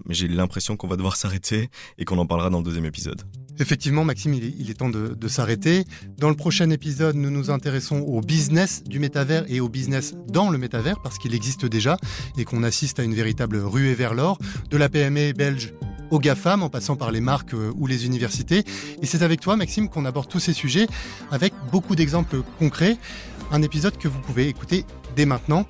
mais 0.05 0.15
j'ai 0.15 0.29
l'impression 0.29 0.77
qu'on 0.77 0.89
va 0.89 0.97
devoir 0.97 1.17
s'arrêter 1.23 1.71
et 1.99 2.05
qu'on 2.05 2.19
en 2.19 2.27
parlera 2.27 2.51
dans 2.51 2.59
le 2.59 2.65
deuxième 2.65 2.87
épisode. 2.87 3.23
Effectivement, 3.59 4.05
Maxime, 4.05 4.35
il 4.35 4.71
est, 4.71 4.75
temps 4.75 4.89
de, 4.89 5.29
s'arrêter. 5.29 5.85
Dans 6.19 6.29
le 6.29 6.35
prochain 6.35 6.71
épisode, 6.71 7.17
nous 7.17 7.31
nous 7.31 7.51
intéressons 7.51 7.99
au 7.99 8.21
business 8.21 8.83
du 8.85 8.99
métavers 8.99 9.45
et 9.49 9.61
au 9.61 9.69
business 9.69 10.15
dans 10.29 10.51
le 10.51 10.59
métavers, 10.59 11.01
parce 11.03 11.19
qu'il 11.19 11.35
existe 11.35 11.67
déjà 11.67 11.97
et 12.39 12.45
qu'on 12.45 12.63
assiste 12.63 12.99
à 12.99 13.05
une 13.05 13.15
véritable 13.15 13.59
ruée 13.59 13.95
vers 13.95 14.15
l'or, 14.15 14.39
de 14.71 14.77
la 14.77 14.89
PME 14.89 15.33
belge 15.33 15.75
aux 16.11 16.19
GAFAM, 16.19 16.63
en 16.63 16.69
passant 16.69 16.97
par 16.97 17.11
les 17.11 17.21
marques 17.21 17.55
euh, 17.55 17.73
ou 17.77 17.87
les 17.87 18.05
universités. 18.05 18.65
Et 19.01 19.07
c'est 19.07 19.23
avec 19.23 19.41
toi, 19.41 19.57
Maxime, 19.57 19.89
qu'on 19.89 20.05
aborde 20.05 20.29
tous 20.29 20.41
ces 20.41 20.53
sujets 20.53 20.87
avec 21.31 21.55
beaucoup 21.71 21.97
d'exemples 21.97 22.43
concrets. 22.59 22.99
Un 23.51 23.63
épisode 23.63 23.97
que 23.97 24.09
vous 24.09 24.21
pouvez 24.21 24.49
écouter 24.49 24.85
dès 25.17 25.25
maintenant. 25.25 25.67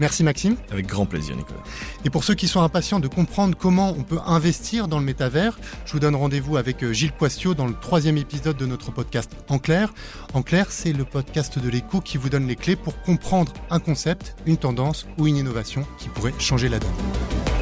Merci 0.00 0.24
Maxime. 0.24 0.56
Avec 0.70 0.86
grand 0.86 1.06
plaisir 1.06 1.36
Nicolas. 1.36 1.60
Et 2.04 2.10
pour 2.10 2.24
ceux 2.24 2.34
qui 2.34 2.48
sont 2.48 2.60
impatients 2.60 3.00
de 3.00 3.08
comprendre 3.08 3.56
comment 3.56 3.94
on 3.98 4.02
peut 4.02 4.20
investir 4.26 4.88
dans 4.88 4.98
le 4.98 5.04
métavers, 5.04 5.58
je 5.84 5.92
vous 5.92 6.00
donne 6.00 6.14
rendez-vous 6.14 6.56
avec 6.56 6.82
euh, 6.82 6.92
Gilles 6.92 7.12
Poistio 7.12 7.54
dans 7.54 7.66
le 7.66 7.74
troisième 7.74 8.18
épisode 8.18 8.56
de 8.56 8.66
notre 8.66 8.90
podcast 8.90 9.32
En 9.48 9.58
clair. 9.58 9.92
En 10.34 10.42
clair, 10.42 10.66
c'est 10.70 10.92
le 10.92 11.04
podcast 11.04 11.58
de 11.58 11.68
l'écho 11.68 12.00
qui 12.00 12.18
vous 12.18 12.28
donne 12.28 12.46
les 12.46 12.56
clés 12.56 12.76
pour 12.76 13.00
comprendre 13.02 13.52
un 13.70 13.80
concept, 13.80 14.36
une 14.46 14.56
tendance 14.56 15.06
ou 15.18 15.26
une 15.26 15.36
innovation 15.36 15.86
qui 15.98 16.08
pourrait 16.08 16.34
changer 16.38 16.68
la 16.68 16.78
donne. 16.78 17.55